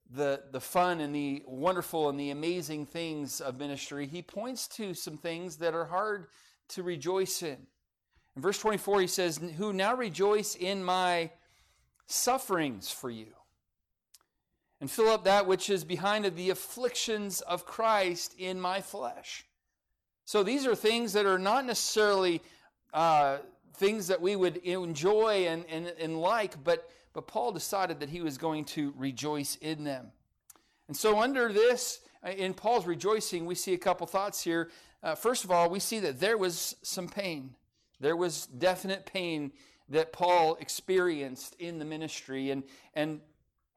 the, 0.09 0.41
the 0.51 0.59
fun 0.59 1.01
and 1.01 1.13
the 1.13 1.43
wonderful 1.45 2.09
and 2.09 2.19
the 2.19 2.31
amazing 2.31 2.85
things 2.85 3.41
of 3.41 3.59
ministry, 3.59 4.07
he 4.07 4.21
points 4.21 4.67
to 4.67 4.93
some 4.93 5.17
things 5.17 5.57
that 5.57 5.73
are 5.73 5.85
hard 5.85 6.27
to 6.69 6.83
rejoice 6.83 7.43
in. 7.43 7.57
In 8.35 8.41
verse 8.41 8.59
24, 8.59 9.01
he 9.01 9.07
says, 9.07 9.39
Who 9.57 9.73
now 9.73 9.95
rejoice 9.95 10.55
in 10.55 10.83
my 10.83 11.31
sufferings 12.07 12.89
for 12.89 13.09
you, 13.09 13.33
and 14.81 14.89
fill 14.89 15.09
up 15.09 15.25
that 15.25 15.45
which 15.45 15.69
is 15.69 15.83
behind 15.83 16.25
of 16.25 16.35
the 16.35 16.49
afflictions 16.49 17.41
of 17.41 17.65
Christ 17.65 18.33
in 18.37 18.59
my 18.59 18.81
flesh. 18.81 19.45
So 20.25 20.43
these 20.43 20.65
are 20.65 20.75
things 20.75 21.13
that 21.13 21.25
are 21.25 21.39
not 21.39 21.65
necessarily 21.65 22.41
uh, 22.93 23.39
things 23.75 24.07
that 24.07 24.21
we 24.21 24.35
would 24.35 24.57
enjoy 24.57 25.47
and, 25.47 25.65
and, 25.69 25.87
and 25.99 26.19
like, 26.19 26.63
but 26.63 26.89
but 27.13 27.27
Paul 27.27 27.51
decided 27.51 27.99
that 27.99 28.09
he 28.09 28.21
was 28.21 28.37
going 28.37 28.65
to 28.65 28.93
rejoice 28.97 29.55
in 29.57 29.83
them. 29.83 30.11
And 30.87 30.95
so, 30.95 31.19
under 31.19 31.51
this, 31.51 32.01
in 32.25 32.53
Paul's 32.53 32.85
rejoicing, 32.85 33.45
we 33.45 33.55
see 33.55 33.73
a 33.73 33.77
couple 33.77 34.07
thoughts 34.07 34.43
here. 34.43 34.69
Uh, 35.01 35.15
first 35.15 35.43
of 35.43 35.51
all, 35.51 35.69
we 35.69 35.79
see 35.79 35.99
that 35.99 36.19
there 36.19 36.37
was 36.37 36.75
some 36.81 37.07
pain. 37.07 37.55
There 37.99 38.15
was 38.15 38.45
definite 38.47 39.05
pain 39.05 39.51
that 39.89 40.13
Paul 40.13 40.55
experienced 40.59 41.55
in 41.59 41.79
the 41.79 41.85
ministry. 41.85 42.51
And, 42.51 42.63
and, 42.93 43.21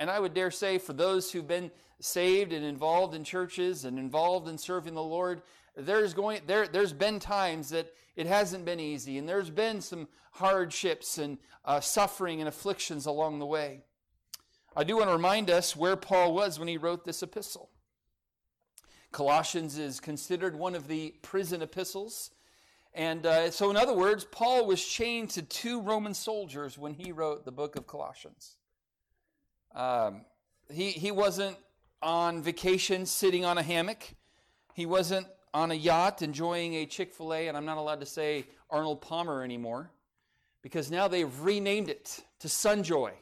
and 0.00 0.10
I 0.10 0.20
would 0.20 0.34
dare 0.34 0.50
say, 0.50 0.78
for 0.78 0.92
those 0.92 1.30
who've 1.30 1.46
been 1.46 1.70
saved 2.00 2.52
and 2.52 2.64
involved 2.64 3.14
in 3.14 3.24
churches 3.24 3.84
and 3.84 3.98
involved 3.98 4.48
in 4.48 4.58
serving 4.58 4.94
the 4.94 5.02
Lord, 5.02 5.42
there's 5.76 6.12
going 6.12 6.40
there 6.46 6.66
there's 6.66 6.92
been 6.92 7.18
times 7.18 7.70
that 7.70 7.92
it 8.16 8.26
hasn't 8.26 8.64
been 8.64 8.81
easy 8.81 9.19
and 9.19 9.28
there's 9.28 9.50
been 9.50 9.81
some 9.81 10.09
hardships 10.33 11.19
and 11.19 11.38
uh, 11.64 11.81
suffering 11.81 12.40
and 12.40 12.49
afflictions 12.49 13.07
along 13.07 13.38
the 13.38 13.47
way. 13.47 13.83
I 14.75 14.85
do 14.85 14.97
want 14.97 15.09
to 15.09 15.14
remind 15.14 15.50
us 15.50 15.76
where 15.76 15.97
paul 15.97 16.35
was 16.35 16.59
when 16.59 16.69
he 16.69 16.76
wrote 16.76 17.04
this 17.04 17.23
epistle. 17.23 17.71
Colossians 19.11 19.78
is 19.78 20.00
considered 20.00 20.57
one 20.57 20.75
of 20.75 20.88
the 20.88 21.14
prison 21.23 21.62
epistles 21.62 22.31
and 22.95 23.25
uh, 23.25 23.50
so 23.50 23.71
in 23.71 23.76
other 23.76 23.95
words 23.95 24.25
paul 24.25 24.66
was 24.66 24.85
chained 24.85 25.31
to 25.31 25.42
two 25.42 25.81
roman 25.81 26.14
soldiers 26.14 26.78
when 26.78 26.95
he 26.95 27.12
wrote 27.12 27.45
the 27.45 27.52
book 27.52 27.76
of 27.76 27.87
colossians. 27.87 28.57
Um, 29.75 30.26
he, 30.71 30.90
he 30.90 31.11
wasn't 31.11 31.57
on 32.02 32.42
vacation 32.42 33.07
sitting 33.07 33.45
on 33.45 33.59
a 33.59 33.62
hammock. 33.62 34.14
He 34.75 34.87
wasn't 34.87 35.26
on 35.54 35.71
a 35.71 35.75
yacht 35.75 36.23
enjoying 36.23 36.75
a 36.75 36.87
Chick 36.87 37.12
fil 37.12 37.35
A, 37.35 37.49
and 37.49 37.56
I'm 37.56 37.64
not 37.64 37.78
allowed 37.78 38.00
to 38.00 38.06
say 38.06 38.47
Arnold 38.71 39.00
Palmer 39.00 39.42
anymore 39.42 39.90
because 40.62 40.90
now 40.90 41.09
they've 41.09 41.40
renamed 41.40 41.88
it 41.88 42.21
to 42.40 42.49
Sunjoy. 42.49 43.12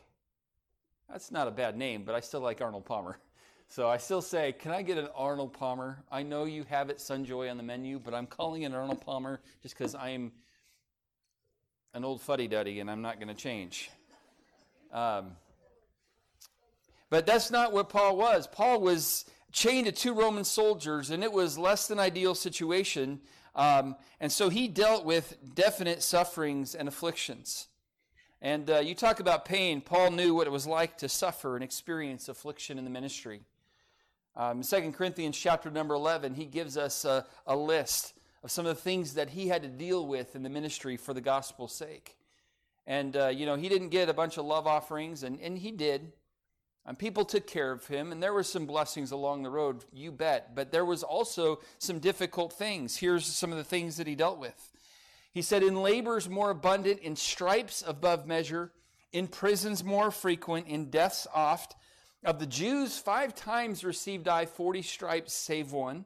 That's 1.10 1.30
not 1.32 1.48
a 1.48 1.50
bad 1.50 1.76
name, 1.76 2.04
but 2.04 2.14
I 2.14 2.20
still 2.20 2.40
like 2.40 2.60
Arnold 2.60 2.84
Palmer. 2.84 3.18
So 3.72 3.88
I 3.88 3.98
still 3.98 4.20
say, 4.20 4.50
can 4.50 4.72
I 4.72 4.82
get 4.82 4.98
an 4.98 5.06
Arnold 5.14 5.52
Palmer? 5.52 6.02
I 6.10 6.24
know 6.24 6.44
you 6.44 6.64
have 6.64 6.90
it 6.90 6.98
Sunjoy 6.98 7.48
on 7.48 7.56
the 7.56 7.62
menu, 7.62 8.00
but 8.00 8.14
I'm 8.14 8.26
calling 8.26 8.62
it 8.62 8.74
Arnold 8.74 9.00
Palmer 9.00 9.40
just 9.62 9.78
because 9.78 9.94
I'm 9.94 10.32
an 11.94 12.04
old 12.04 12.20
fuddy 12.20 12.48
duddy 12.48 12.80
and 12.80 12.90
I'm 12.90 13.00
not 13.00 13.20
going 13.20 13.28
to 13.28 13.34
change. 13.34 13.88
Um, 14.92 15.36
but 17.10 17.26
that's 17.26 17.52
not 17.52 17.72
what 17.72 17.88
Paul 17.90 18.16
was. 18.16 18.48
Paul 18.48 18.80
was 18.80 19.24
chained 19.52 19.86
to 19.86 19.92
two 19.92 20.14
Roman 20.14 20.44
soldiers, 20.44 21.10
and 21.10 21.22
it 21.22 21.32
was 21.32 21.58
less 21.58 21.88
than 21.88 21.98
ideal 21.98 22.34
situation. 22.34 23.20
Um, 23.54 23.96
and 24.20 24.30
so 24.30 24.48
he 24.48 24.68
dealt 24.68 25.04
with 25.04 25.36
definite 25.54 26.02
sufferings 26.02 26.74
and 26.74 26.88
afflictions. 26.88 27.68
And 28.42 28.70
uh, 28.70 28.78
you 28.78 28.94
talk 28.94 29.20
about 29.20 29.44
pain. 29.44 29.80
Paul 29.80 30.12
knew 30.12 30.34
what 30.34 30.46
it 30.46 30.50
was 30.50 30.66
like 30.66 30.96
to 30.98 31.08
suffer 31.08 31.56
and 31.56 31.64
experience 31.64 32.28
affliction 32.28 32.78
in 32.78 32.84
the 32.84 32.90
ministry. 32.90 33.42
Um, 34.36 34.62
2 34.62 34.92
Corinthians 34.92 35.36
chapter 35.36 35.70
number 35.70 35.94
11, 35.94 36.34
he 36.34 36.46
gives 36.46 36.76
us 36.76 37.04
a, 37.04 37.26
a 37.46 37.54
list 37.54 38.14
of 38.42 38.50
some 38.50 38.64
of 38.64 38.74
the 38.74 38.80
things 38.80 39.14
that 39.14 39.30
he 39.30 39.48
had 39.48 39.62
to 39.62 39.68
deal 39.68 40.06
with 40.06 40.34
in 40.34 40.42
the 40.42 40.48
ministry 40.48 40.96
for 40.96 41.12
the 41.12 41.20
gospel's 41.20 41.74
sake. 41.74 42.16
And, 42.86 43.16
uh, 43.16 43.28
you 43.28 43.44
know, 43.44 43.56
he 43.56 43.68
didn't 43.68 43.90
get 43.90 44.08
a 44.08 44.14
bunch 44.14 44.38
of 44.38 44.46
love 44.46 44.66
offerings, 44.66 45.22
and, 45.22 45.38
and 45.40 45.58
he 45.58 45.70
did. 45.70 46.12
And 46.86 46.98
people 46.98 47.24
took 47.24 47.46
care 47.46 47.72
of 47.72 47.86
him, 47.86 48.10
and 48.10 48.22
there 48.22 48.32
were 48.32 48.42
some 48.42 48.66
blessings 48.66 49.12
along 49.12 49.42
the 49.42 49.50
road, 49.50 49.84
you 49.92 50.10
bet. 50.10 50.54
But 50.54 50.72
there 50.72 50.84
was 50.84 51.02
also 51.02 51.60
some 51.78 51.98
difficult 51.98 52.52
things. 52.52 52.96
Here's 52.96 53.26
some 53.26 53.52
of 53.52 53.58
the 53.58 53.64
things 53.64 53.96
that 53.98 54.06
he 54.06 54.14
dealt 54.14 54.38
with. 54.38 54.72
He 55.32 55.42
said, 55.42 55.62
In 55.62 55.82
labors 55.82 56.28
more 56.28 56.50
abundant, 56.50 57.00
in 57.00 57.16
stripes 57.16 57.84
above 57.86 58.26
measure, 58.26 58.72
in 59.12 59.28
prisons 59.28 59.84
more 59.84 60.10
frequent, 60.10 60.66
in 60.66 60.90
deaths 60.90 61.26
oft. 61.34 61.76
Of 62.24 62.38
the 62.38 62.46
Jews, 62.46 62.98
five 62.98 63.34
times 63.34 63.84
received 63.84 64.28
I 64.28 64.46
forty 64.46 64.82
stripes, 64.82 65.32
save 65.32 65.72
one. 65.72 66.04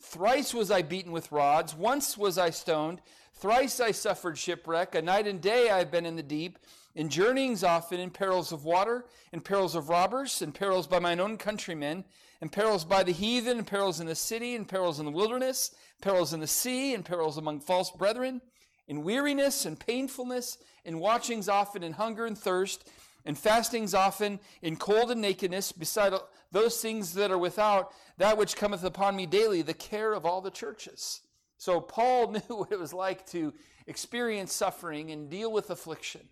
Thrice 0.00 0.52
was 0.52 0.70
I 0.70 0.82
beaten 0.82 1.12
with 1.12 1.30
rods, 1.30 1.74
once 1.74 2.18
was 2.18 2.36
I 2.36 2.50
stoned, 2.50 3.00
thrice 3.34 3.80
I 3.80 3.92
suffered 3.92 4.36
shipwreck, 4.36 4.94
a 4.94 5.02
night 5.02 5.26
and 5.26 5.40
day 5.40 5.70
I 5.70 5.78
have 5.78 5.92
been 5.92 6.06
in 6.06 6.16
the 6.16 6.22
deep, 6.22 6.58
in 6.94 7.08
journeyings 7.08 7.64
often, 7.64 8.00
in 8.00 8.10
perils 8.10 8.52
of 8.52 8.64
water, 8.64 9.06
in 9.32 9.40
perils 9.40 9.74
of 9.74 9.88
robbers, 9.88 10.42
in 10.42 10.52
perils 10.52 10.86
by 10.86 10.98
mine 10.98 11.20
own 11.20 11.38
countrymen, 11.38 12.04
in 12.40 12.48
perils 12.48 12.84
by 12.84 13.02
the 13.02 13.12
heathen, 13.12 13.58
in 13.58 13.64
perils 13.64 14.00
in 14.00 14.06
the 14.06 14.14
city, 14.14 14.54
in 14.54 14.64
perils 14.64 14.98
in 14.98 15.06
the 15.06 15.12
wilderness, 15.12 15.74
perils 16.02 16.32
in 16.32 16.40
the 16.40 16.46
sea, 16.46 16.92
in 16.92 17.02
perils 17.02 17.38
among 17.38 17.60
false 17.60 17.90
brethren, 17.90 18.42
in 18.88 19.04
weariness 19.04 19.64
and 19.64 19.80
painfulness, 19.80 20.58
in 20.84 20.98
watchings 20.98 21.48
often, 21.48 21.82
in 21.82 21.92
hunger 21.92 22.26
and 22.26 22.36
thirst, 22.36 22.90
in 23.24 23.34
fastings 23.34 23.94
often, 23.94 24.38
in 24.60 24.76
cold 24.76 25.10
and 25.10 25.20
nakedness, 25.20 25.72
beside 25.72 26.12
those 26.50 26.80
things 26.82 27.14
that 27.14 27.30
are 27.30 27.38
without, 27.38 27.92
that 28.18 28.36
which 28.36 28.56
cometh 28.56 28.84
upon 28.84 29.16
me 29.16 29.24
daily, 29.24 29.62
the 29.62 29.72
care 29.72 30.12
of 30.12 30.26
all 30.26 30.40
the 30.40 30.50
churches. 30.50 31.22
So 31.56 31.80
Paul 31.80 32.32
knew 32.32 32.56
what 32.56 32.72
it 32.72 32.78
was 32.78 32.92
like 32.92 33.24
to 33.26 33.54
experience 33.86 34.52
suffering 34.52 35.10
and 35.10 35.30
deal 35.30 35.50
with 35.52 35.70
affliction 35.70 36.28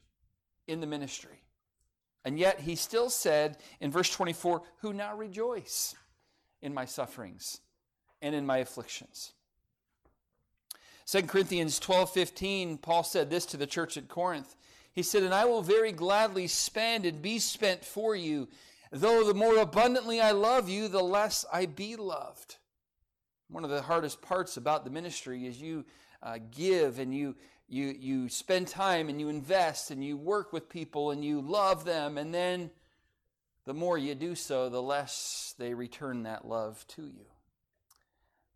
in 0.70 0.80
the 0.80 0.86
ministry. 0.86 1.42
And 2.24 2.38
yet 2.38 2.60
he 2.60 2.76
still 2.76 3.10
said 3.10 3.58
in 3.80 3.90
verse 3.90 4.10
24, 4.10 4.62
Who 4.82 4.92
now 4.92 5.16
rejoice 5.16 5.94
in 6.62 6.74
my 6.74 6.84
sufferings 6.84 7.60
and 8.20 8.34
in 8.34 8.46
my 8.46 8.58
afflictions. 8.58 9.32
2 11.06 11.22
Corinthians 11.22 11.78
12 11.78 12.12
15, 12.12 12.78
Paul 12.78 13.02
said 13.02 13.30
this 13.30 13.46
to 13.46 13.56
the 13.56 13.66
church 13.66 13.96
at 13.96 14.08
Corinth. 14.08 14.54
He 14.92 15.02
said, 15.02 15.22
And 15.22 15.34
I 15.34 15.44
will 15.46 15.62
very 15.62 15.92
gladly 15.92 16.46
spend 16.46 17.06
and 17.06 17.22
be 17.22 17.38
spent 17.38 17.84
for 17.84 18.14
you 18.14 18.48
Though 18.92 19.24
the 19.24 19.34
more 19.34 19.58
abundantly 19.58 20.20
I 20.20 20.32
love 20.32 20.68
you, 20.68 20.88
the 20.88 21.02
less 21.02 21.44
I 21.52 21.66
be 21.66 21.94
loved. 21.94 22.56
One 23.48 23.62
of 23.62 23.70
the 23.70 23.82
hardest 23.82 24.20
parts 24.20 24.56
about 24.56 24.84
the 24.84 24.90
ministry 24.90 25.46
is 25.46 25.60
you 25.60 25.84
uh, 26.22 26.38
give 26.50 26.98
and 26.98 27.14
you, 27.14 27.36
you, 27.70 27.94
you 27.98 28.28
spend 28.28 28.68
time 28.68 29.08
and 29.08 29.20
you 29.20 29.28
invest 29.28 29.90
and 29.90 30.04
you 30.04 30.16
work 30.16 30.52
with 30.52 30.68
people 30.68 31.12
and 31.12 31.24
you 31.24 31.40
love 31.40 31.84
them. 31.84 32.18
And 32.18 32.34
then 32.34 32.70
the 33.64 33.72
more 33.72 33.96
you 33.96 34.14
do 34.14 34.34
so, 34.34 34.68
the 34.68 34.82
less 34.82 35.54
they 35.58 35.72
return 35.72 36.24
that 36.24 36.46
love 36.46 36.84
to 36.88 37.02
you. 37.02 37.26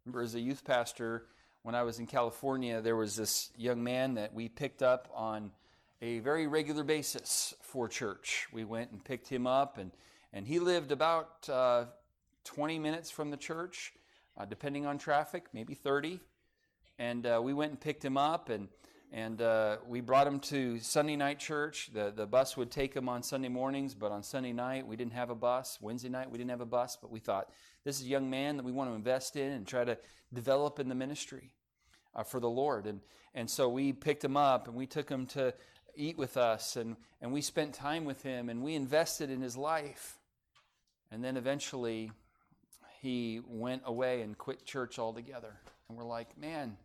Remember, 0.04 0.20
as 0.20 0.34
a 0.34 0.40
youth 0.40 0.64
pastor, 0.64 1.24
when 1.62 1.74
I 1.74 1.84
was 1.84 1.98
in 1.98 2.06
California, 2.06 2.82
there 2.82 2.96
was 2.96 3.16
this 3.16 3.50
young 3.56 3.82
man 3.82 4.14
that 4.14 4.34
we 4.34 4.48
picked 4.48 4.82
up 4.82 5.08
on 5.14 5.52
a 6.02 6.18
very 6.18 6.46
regular 6.46 6.82
basis 6.84 7.54
for 7.62 7.88
church. 7.88 8.48
We 8.52 8.64
went 8.64 8.90
and 8.90 9.02
picked 9.02 9.28
him 9.28 9.46
up 9.46 9.78
and 9.78 9.92
and 10.34 10.48
he 10.48 10.58
lived 10.58 10.90
about 10.90 11.48
uh, 11.48 11.84
20 12.42 12.80
minutes 12.80 13.08
from 13.08 13.30
the 13.30 13.36
church, 13.36 13.92
uh, 14.36 14.44
depending 14.44 14.84
on 14.84 14.98
traffic, 14.98 15.44
maybe 15.52 15.74
30. 15.74 16.18
And 16.98 17.24
uh, 17.24 17.40
we 17.40 17.54
went 17.54 17.70
and 17.70 17.80
picked 17.80 18.04
him 18.04 18.16
up, 18.16 18.48
and 18.48 18.66
and 19.14 19.40
uh, 19.40 19.76
we 19.86 20.00
brought 20.00 20.26
him 20.26 20.40
to 20.40 20.80
Sunday 20.80 21.14
night 21.14 21.38
church. 21.38 21.90
The 21.94 22.12
the 22.14 22.26
bus 22.26 22.56
would 22.56 22.72
take 22.72 22.94
him 22.94 23.08
on 23.08 23.22
Sunday 23.22 23.48
mornings, 23.48 23.94
but 23.94 24.10
on 24.10 24.24
Sunday 24.24 24.52
night 24.52 24.88
we 24.88 24.96
didn't 24.96 25.12
have 25.12 25.30
a 25.30 25.36
bus. 25.36 25.78
Wednesday 25.80 26.08
night 26.08 26.28
we 26.28 26.36
didn't 26.36 26.50
have 26.50 26.60
a 26.60 26.66
bus, 26.66 26.98
but 27.00 27.12
we 27.12 27.20
thought 27.20 27.48
this 27.84 28.00
is 28.00 28.06
a 28.06 28.08
young 28.08 28.28
man 28.28 28.56
that 28.56 28.64
we 28.64 28.72
want 28.72 28.90
to 28.90 28.94
invest 28.94 29.36
in 29.36 29.52
and 29.52 29.68
try 29.68 29.84
to 29.84 29.96
develop 30.32 30.80
in 30.80 30.88
the 30.88 30.96
ministry 30.96 31.52
uh, 32.16 32.24
for 32.24 32.40
the 32.40 32.50
Lord. 32.50 32.86
And 32.86 33.00
and 33.36 33.48
so 33.48 33.68
we 33.68 33.92
picked 33.92 34.24
him 34.24 34.36
up 34.36 34.66
and 34.66 34.76
we 34.76 34.86
took 34.86 35.08
him 35.08 35.26
to 35.26 35.54
eat 35.94 36.18
with 36.18 36.36
us, 36.36 36.74
and 36.74 36.96
and 37.22 37.32
we 37.32 37.40
spent 37.40 37.72
time 37.72 38.04
with 38.04 38.24
him, 38.24 38.48
and 38.48 38.64
we 38.64 38.74
invested 38.74 39.30
in 39.30 39.40
his 39.40 39.56
life. 39.56 40.18
And 41.12 41.22
then 41.22 41.36
eventually 41.36 42.10
he 43.00 43.40
went 43.46 43.82
away 43.84 44.22
and 44.22 44.36
quit 44.36 44.64
church 44.64 44.98
altogether. 44.98 45.54
And 45.88 45.96
we're 45.96 46.04
like, 46.04 46.36
man, 46.36 46.78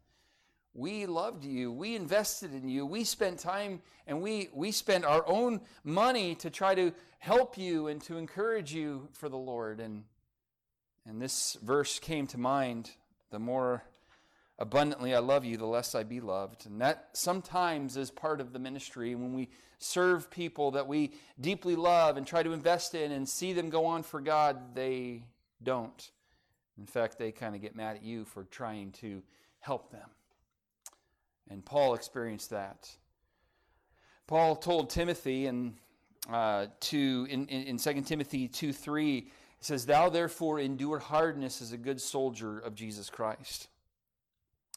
we 0.73 1.05
loved 1.05 1.43
you. 1.43 1.71
We 1.71 1.95
invested 1.95 2.53
in 2.53 2.69
you. 2.69 2.85
We 2.85 3.03
spent 3.03 3.39
time 3.39 3.81
and 4.07 4.21
we, 4.21 4.49
we 4.53 4.71
spent 4.71 5.03
our 5.03 5.27
own 5.27 5.61
money 5.83 6.35
to 6.35 6.49
try 6.49 6.75
to 6.75 6.93
help 7.17 7.57
you 7.57 7.87
and 7.87 8.01
to 8.03 8.17
encourage 8.17 8.73
you 8.73 9.09
for 9.13 9.29
the 9.29 9.37
Lord. 9.37 9.79
And, 9.79 10.03
and 11.05 11.21
this 11.21 11.57
verse 11.63 11.99
came 11.99 12.27
to 12.27 12.37
mind 12.37 12.91
the 13.31 13.39
more 13.39 13.83
abundantly 14.57 15.13
I 15.13 15.19
love 15.19 15.45
you, 15.45 15.57
the 15.57 15.65
less 15.65 15.95
I 15.95 16.03
be 16.03 16.19
loved. 16.19 16.65
And 16.65 16.81
that 16.81 17.09
sometimes 17.13 17.97
is 17.97 18.11
part 18.11 18.41
of 18.41 18.53
the 18.53 18.59
ministry 18.59 19.15
when 19.15 19.33
we 19.33 19.49
serve 19.79 20.29
people 20.29 20.71
that 20.71 20.87
we 20.87 21.13
deeply 21.39 21.75
love 21.75 22.17
and 22.17 22.27
try 22.27 22.43
to 22.43 22.51
invest 22.51 22.93
in 22.93 23.11
and 23.11 23.27
see 23.27 23.53
them 23.53 23.69
go 23.69 23.85
on 23.85 24.03
for 24.03 24.19
God, 24.19 24.75
they 24.75 25.23
don't. 25.63 26.11
In 26.77 26.85
fact, 26.85 27.17
they 27.17 27.31
kind 27.31 27.55
of 27.55 27.61
get 27.61 27.75
mad 27.75 27.95
at 27.97 28.03
you 28.03 28.25
for 28.25 28.43
trying 28.45 28.91
to 28.93 29.23
help 29.59 29.91
them. 29.91 30.09
And 31.49 31.65
Paul 31.65 31.95
experienced 31.95 32.51
that. 32.51 32.89
Paul 34.27 34.55
told 34.55 34.91
Timothy 34.91 35.47
in, 35.47 35.73
uh, 36.31 36.67
to, 36.81 37.27
in, 37.29 37.47
in, 37.47 37.63
in 37.63 37.77
2 37.77 38.01
Timothy 38.01 38.47
2 38.47 38.71
3, 38.71 39.21
he 39.21 39.31
says, 39.59 39.85
Thou 39.85 40.09
therefore 40.09 40.59
endure 40.59 40.99
hardness 40.99 41.61
as 41.61 41.71
a 41.71 41.77
good 41.77 41.99
soldier 41.99 42.59
of 42.59 42.75
Jesus 42.75 43.09
Christ. 43.09 43.67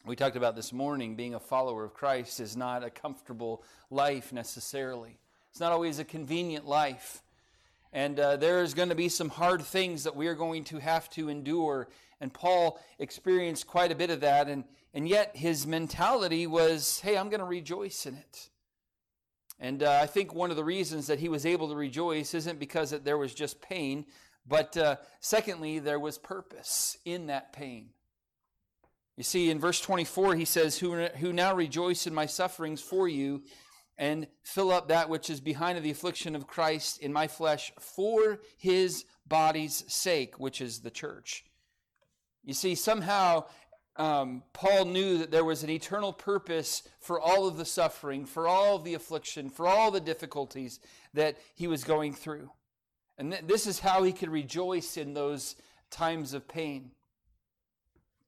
We 0.05 0.17
talked 0.17 0.37
about 0.37 0.57
this 0.57 0.73
morning 0.73 1.15
being 1.15 1.35
a 1.35 1.41
follower 1.41 1.85
of 1.85 1.95
Christ 1.95 2.41
is 2.41 2.57
not 2.57 2.83
a 2.83 2.91
comfortable 2.91 3.63
life 3.91 4.33
necessarily. 4.33 5.19
It's 5.51 5.61
not 5.61 5.71
always 5.71 5.99
a 5.99 6.05
convenient 6.05 6.67
life. 6.67 7.23
And 7.93 8.19
uh, 8.19 8.37
there 8.37 8.63
is 8.63 8.73
going 8.73 8.89
to 8.89 8.95
be 8.95 9.11
some 9.11 9.29
hard 9.29 9.63
things 9.63 10.05
that 10.05 10.17
we 10.17 10.27
are 10.27 10.35
going 10.35 10.65
to 10.65 10.79
have 10.79 11.11
to 11.11 11.29
endure. 11.29 11.89
And 12.21 12.33
Paul 12.33 12.81
experienced 12.99 13.67
quite 13.67 13.93
a 13.93 13.95
bit 13.95 14.09
of 14.09 14.21
that. 14.23 14.49
And, 14.49 14.65
and 14.95 15.09
yet 15.09 15.37
his 15.37 15.67
mentality 15.67 16.47
was 16.47 17.01
hey, 17.01 17.17
I'm 17.17 17.29
going 17.29 17.41
to 17.41 17.47
rejoice 17.47 18.07
in 18.07 18.15
it. 18.15 18.49
And 19.59 19.83
uh, 19.83 20.01
I 20.03 20.07
think 20.07 20.35
one 20.35 20.51
of 20.51 20.57
the 20.57 20.65
reasons 20.65 21.07
that 21.07 21.21
he 21.21 21.29
was 21.29 21.47
able 21.47 21.69
to 21.69 21.77
rejoice 21.77 22.35
isn't 22.35 22.59
because 22.59 22.91
that 22.91 23.05
there 23.05 23.19
was 23.19 23.33
just 23.33 23.61
pain, 23.61 24.07
but 24.47 24.77
uh, 24.77 24.97
secondly, 25.21 25.79
there 25.79 26.01
was 26.01 26.19
purpose 26.19 26.97
in 27.05 27.27
that 27.27 27.53
pain. 27.53 27.91
You 29.17 29.23
see, 29.23 29.51
in 29.51 29.61
verse 29.61 29.81
24, 29.81 30.35
he 30.35 30.45
says, 30.45 30.79
who, 30.79 31.05
who 31.05 31.33
now 31.33 31.55
rejoice 31.55 32.07
in 32.07 32.15
my 32.15 32.27
sufferings 32.27 32.81
for 32.81 33.07
you, 33.07 33.43
and 33.99 34.27
fill 34.43 34.73
up 34.73 34.89
that 34.89 35.09
which 35.09 35.31
is 35.31 35.41
behind 35.41 35.79
of 35.79 35.85
the 35.85 35.91
affliction 35.91 36.35
of 36.35 36.47
Christ 36.47 36.99
in 36.99 37.13
my 37.13 37.29
flesh 37.29 37.73
for 37.79 38.41
his 38.57 39.05
body's 39.27 39.85
sake, 39.87 40.41
which 40.41 40.61
is 40.61 40.81
the 40.81 40.91
church. 40.91 41.45
You 42.43 42.55
see, 42.55 42.75
somehow 42.75 43.45
um, 43.97 44.43
Paul 44.53 44.87
knew 44.87 45.19
that 45.19 45.31
there 45.31 45.45
was 45.45 45.63
an 45.63 45.71
eternal 45.71 46.13
purpose 46.13 46.83
for 47.01 47.21
all 47.21 47.47
of 47.47 47.57
the 47.57 47.65
suffering, 47.65 48.25
for 48.25 48.49
all 48.49 48.77
of 48.77 48.85
the 48.85 48.95
affliction, 48.95 49.51
for 49.51 49.67
all 49.67 49.91
the 49.91 50.01
difficulties 50.01 50.81
that 51.13 51.37
he 51.55 51.67
was 51.67 51.85
going 51.85 52.15
through. 52.15 52.51
And 53.19 53.33
th- 53.33 53.45
this 53.47 53.67
is 53.67 53.81
how 53.81 54.03
he 54.03 54.13
could 54.13 54.31
rejoice 54.31 54.97
in 54.97 55.13
those 55.13 55.57
times 55.91 56.33
of 56.33 56.49
pain. 56.49 56.93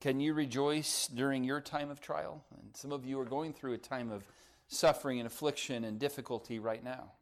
Can 0.01 0.21
you 0.21 0.35
rejoice 0.35 1.09
during 1.09 1.45
your 1.45 1.63
time 1.63 1.91
of 1.91 1.99
trial? 1.99 2.45
And 2.61 2.77
some 2.77 2.93
of 2.93 3.07
you 3.07 3.19
are 3.21 3.25
going 3.25 3.55
through 3.55 3.73
a 3.73 3.79
time 3.79 4.11
of 4.11 4.23
suffering 4.69 5.19
and 5.19 5.27
affliction 5.27 5.85
and 5.85 5.99
difficulty 5.99 6.59
right 6.59 6.85
now. 6.85 7.13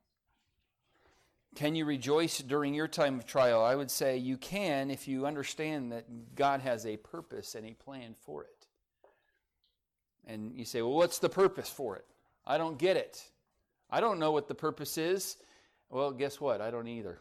Can 1.55 1.75
you 1.75 1.85
rejoice 1.85 2.39
during 2.39 2.73
your 2.73 2.89
time 2.89 3.19
of 3.19 3.27
trial? 3.27 3.63
I 3.63 3.75
would 3.75 3.91
say 3.91 4.17
you 4.17 4.39
can 4.39 4.91
if 4.91 5.07
you 5.07 5.27
understand 5.27 5.93
that 5.93 6.35
God 6.35 6.61
has 6.63 6.87
a 6.87 6.97
purpose 6.97 7.55
and 7.55 7.67
a 7.67 7.75
plan 7.75 8.15
for 8.25 8.45
it. 8.45 8.67
And 10.27 10.57
you 10.57 10.65
say, 10.65 10.81
well, 10.81 10.95
what's 10.95 11.19
the 11.19 11.29
purpose 11.29 11.69
for 11.69 11.97
it? 11.97 12.07
I 12.47 12.57
don't 12.57 12.79
get 12.79 12.97
it. 12.97 13.23
I 13.91 14.01
don't 14.01 14.19
know 14.19 14.33
what 14.33 14.49
the 14.49 14.55
purpose 14.55 14.97
is. 14.97 15.37
Well, 15.91 16.11
guess 16.13 16.41
what? 16.41 16.63
I 16.63 16.71
don't 16.71 16.89
either. 16.89 17.21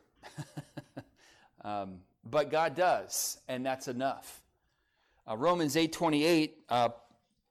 um, 1.65 1.99
but 2.23 2.49
God 2.49 2.75
does, 2.75 3.37
and 3.49 3.65
that's 3.65 3.89
enough. 3.89 4.41
Uh, 5.29 5.35
Romans 5.35 5.75
8:28, 5.75 6.51
uh, 6.69 6.89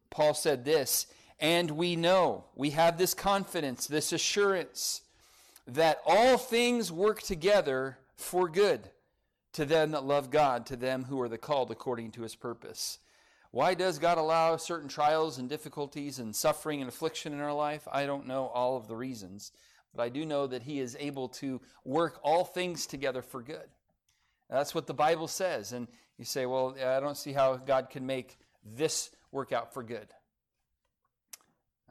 Paul 0.08 0.32
said 0.32 0.64
this, 0.64 1.06
and 1.38 1.70
we 1.72 1.96
know, 1.96 2.44
we 2.54 2.70
have 2.70 2.96
this 2.96 3.12
confidence, 3.12 3.87
this 3.87 4.12
assurance 4.12 5.02
that 5.74 6.00
all 6.04 6.36
things 6.36 6.90
work 6.90 7.22
together 7.22 7.98
for 8.16 8.48
good 8.48 8.90
to 9.52 9.64
them 9.64 9.92
that 9.92 10.04
love 10.04 10.30
God, 10.30 10.66
to 10.66 10.76
them 10.76 11.04
who 11.04 11.20
are 11.20 11.28
the 11.28 11.38
called 11.38 11.70
according 11.70 12.12
to 12.12 12.22
his 12.22 12.34
purpose. 12.34 12.98
Why 13.50 13.74
does 13.74 13.98
God 13.98 14.18
allow 14.18 14.56
certain 14.56 14.88
trials 14.88 15.38
and 15.38 15.48
difficulties 15.48 16.18
and 16.18 16.34
suffering 16.34 16.80
and 16.80 16.88
affliction 16.88 17.32
in 17.32 17.40
our 17.40 17.52
life? 17.52 17.86
I 17.90 18.06
don't 18.06 18.26
know 18.26 18.46
all 18.46 18.76
of 18.76 18.86
the 18.86 18.94
reasons, 18.94 19.52
but 19.94 20.02
I 20.02 20.08
do 20.08 20.24
know 20.24 20.46
that 20.46 20.62
he 20.62 20.78
is 20.78 20.96
able 21.00 21.28
to 21.28 21.60
work 21.84 22.20
all 22.22 22.44
things 22.44 22.86
together 22.86 23.22
for 23.22 23.42
good. 23.42 23.68
That's 24.48 24.74
what 24.74 24.86
the 24.86 24.94
Bible 24.94 25.26
says. 25.26 25.72
And 25.72 25.88
you 26.16 26.24
say, 26.24 26.46
well, 26.46 26.76
I 26.84 27.00
don't 27.00 27.16
see 27.16 27.32
how 27.32 27.56
God 27.56 27.90
can 27.90 28.06
make 28.06 28.38
this 28.64 29.10
work 29.32 29.52
out 29.52 29.74
for 29.74 29.82
good. 29.82 30.06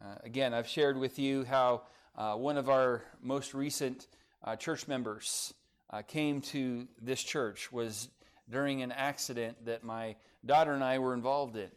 Uh, 0.02 0.16
again, 0.24 0.54
I've 0.54 0.68
shared 0.68 0.98
with 0.98 1.20
you 1.20 1.44
how 1.44 1.84
uh, 2.18 2.36
one 2.36 2.58
of 2.58 2.70
our 2.70 3.04
most 3.22 3.54
recent 3.54 4.08
uh, 4.44 4.56
church 4.56 4.88
members 4.88 5.54
uh, 5.90 6.02
came 6.02 6.42
to 6.42 6.88
this 7.02 7.22
church 7.22 7.72
was 7.72 8.10
during 8.50 8.82
an 8.82 8.92
accident 8.92 9.66
that 9.66 9.84
my 9.84 10.16
daughter 10.46 10.74
and 10.74 10.84
I 10.84 11.00
were 11.00 11.14
involved 11.14 11.56
in 11.56 11.70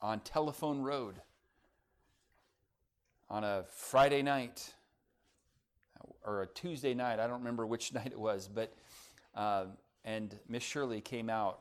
on 0.00 0.20
Telephone 0.20 0.82
Road 0.82 1.14
on 3.30 3.44
a 3.44 3.64
Friday 3.68 4.22
night 4.22 4.74
or 6.24 6.42
a 6.42 6.46
Tuesday 6.46 6.94
night. 6.94 7.18
I 7.18 7.26
don't 7.26 7.38
remember 7.38 7.66
which 7.66 7.92
night 7.94 8.08
it 8.08 8.18
was, 8.18 8.48
but 8.48 8.72
uh, 9.34 9.66
and 10.04 10.34
Miss 10.48 10.62
Shirley 10.62 11.00
came 11.00 11.30
out 11.30 11.60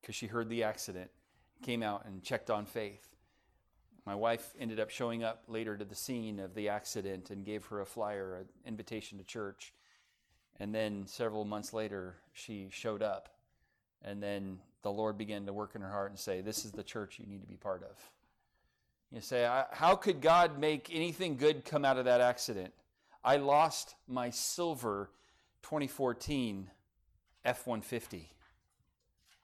because 0.00 0.14
she 0.14 0.26
heard 0.26 0.48
the 0.48 0.62
accident, 0.62 1.10
came 1.62 1.82
out 1.82 2.04
and 2.06 2.22
checked 2.22 2.50
on 2.50 2.64
Faith. 2.64 3.15
My 4.06 4.14
wife 4.14 4.54
ended 4.58 4.78
up 4.78 4.88
showing 4.88 5.24
up 5.24 5.42
later 5.48 5.76
to 5.76 5.84
the 5.84 5.96
scene 5.96 6.38
of 6.38 6.54
the 6.54 6.68
accident 6.68 7.30
and 7.30 7.44
gave 7.44 7.66
her 7.66 7.80
a 7.80 7.86
flyer, 7.86 8.36
an 8.36 8.46
invitation 8.64 9.18
to 9.18 9.24
church. 9.24 9.74
And 10.60 10.72
then 10.72 11.06
several 11.06 11.44
months 11.44 11.72
later, 11.72 12.14
she 12.32 12.68
showed 12.70 13.02
up. 13.02 13.28
And 14.02 14.22
then 14.22 14.60
the 14.82 14.92
Lord 14.92 15.18
began 15.18 15.44
to 15.46 15.52
work 15.52 15.74
in 15.74 15.82
her 15.82 15.90
heart 15.90 16.10
and 16.10 16.18
say, 16.18 16.40
This 16.40 16.64
is 16.64 16.70
the 16.70 16.84
church 16.84 17.18
you 17.18 17.26
need 17.26 17.40
to 17.40 17.48
be 17.48 17.56
part 17.56 17.82
of. 17.82 17.98
You 19.10 19.20
say, 19.20 19.42
How 19.72 19.96
could 19.96 20.20
God 20.20 20.58
make 20.60 20.88
anything 20.92 21.36
good 21.36 21.64
come 21.64 21.84
out 21.84 21.98
of 21.98 22.04
that 22.04 22.20
accident? 22.20 22.72
I 23.24 23.38
lost 23.38 23.96
my 24.06 24.30
silver 24.30 25.10
2014 25.62 26.70
F 27.44 27.66
150. 27.66 28.30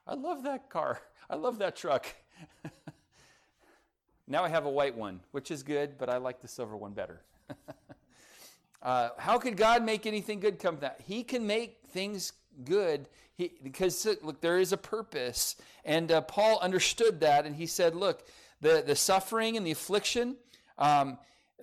I 0.07 0.15
love 0.15 0.45
that 0.45 0.71
car. 0.71 1.01
I 1.29 1.35
love 1.35 1.59
that 1.59 1.75
truck. 1.75 2.07
now 4.27 4.45
I 4.45 4.49
have 4.49 4.67
a 4.67 4.71
white 4.71 4.97
one, 4.97 5.21
which 5.33 5.51
is 5.51 5.63
good, 5.63 5.99
but 5.99 6.09
I 6.09 6.19
like 6.19 6.41
the 6.41 6.49
silver 6.49 6.77
one 6.77 6.93
better. 6.93 7.23
uh, 8.83 9.11
how 9.19 9.39
could 9.39 9.57
God 9.57 9.85
make 9.85 10.07
anything 10.07 10.41
good 10.41 10.59
come 10.59 10.77
from 10.77 10.83
that? 10.83 11.01
He 11.07 11.23
can 11.23 11.47
make 11.47 11.79
things 11.91 12.33
good 12.65 13.09
he, 13.35 13.53
because 13.63 14.07
look, 14.23 14.41
there 14.41 14.59
is 14.59 14.73
a 14.73 14.77
purpose. 14.77 15.57
And 15.85 16.13
uh, 16.13 16.21
Paul 16.23 16.59
understood 16.61 17.21
that, 17.21 17.47
and 17.47 17.57
he 17.57 17.67
said, 17.67 17.95
Look, 17.95 18.27
the, 18.61 18.83
the 18.87 18.97
suffering 18.97 19.57
and 19.57 19.67
the 19.67 19.71
affliction, 19.71 20.37
um, 20.79 21.19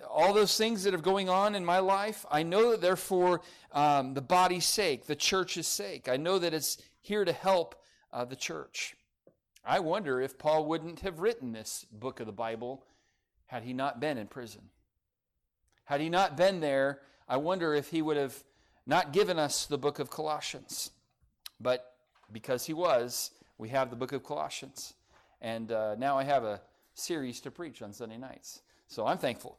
all 0.08 0.32
those 0.32 0.56
things 0.56 0.82
that 0.84 0.94
are 0.94 0.98
going 0.98 1.28
on 1.28 1.54
in 1.54 1.64
my 1.64 1.78
life, 1.78 2.24
I 2.30 2.42
know 2.42 2.70
that 2.72 2.80
they're 2.80 2.96
for 2.96 3.42
um, 3.72 4.14
the 4.14 4.22
body's 4.22 4.64
sake, 4.64 5.06
the 5.06 5.16
church's 5.16 5.66
sake. 5.66 6.08
I 6.08 6.16
know 6.16 6.38
that 6.38 6.54
it's 6.54 6.78
here 7.00 7.24
to 7.24 7.32
help 7.32 7.74
uh, 8.12 8.24
the 8.24 8.36
church. 8.36 8.96
I 9.64 9.80
wonder 9.80 10.20
if 10.20 10.38
Paul 10.38 10.64
wouldn't 10.66 11.00
have 11.00 11.20
written 11.20 11.52
this 11.52 11.86
book 11.92 12.20
of 12.20 12.26
the 12.26 12.32
Bible 12.32 12.84
had 13.46 13.62
he 13.62 13.72
not 13.72 14.00
been 14.00 14.16
in 14.16 14.26
prison. 14.26 14.62
Had 15.84 16.00
he 16.00 16.08
not 16.08 16.36
been 16.36 16.60
there, 16.60 17.00
I 17.28 17.36
wonder 17.36 17.74
if 17.74 17.88
he 17.88 18.00
would 18.00 18.16
have 18.16 18.42
not 18.86 19.12
given 19.12 19.38
us 19.38 19.66
the 19.66 19.78
book 19.78 19.98
of 19.98 20.10
Colossians. 20.10 20.90
But 21.60 21.94
because 22.32 22.66
he 22.66 22.72
was, 22.72 23.32
we 23.58 23.68
have 23.70 23.90
the 23.90 23.96
book 23.96 24.12
of 24.12 24.22
Colossians. 24.22 24.94
And 25.40 25.72
uh, 25.72 25.94
now 25.96 26.16
I 26.16 26.24
have 26.24 26.44
a 26.44 26.60
series 26.94 27.40
to 27.40 27.50
preach 27.50 27.82
on 27.82 27.92
Sunday 27.92 28.18
nights. 28.18 28.62
So 28.86 29.06
I'm 29.06 29.18
thankful. 29.18 29.58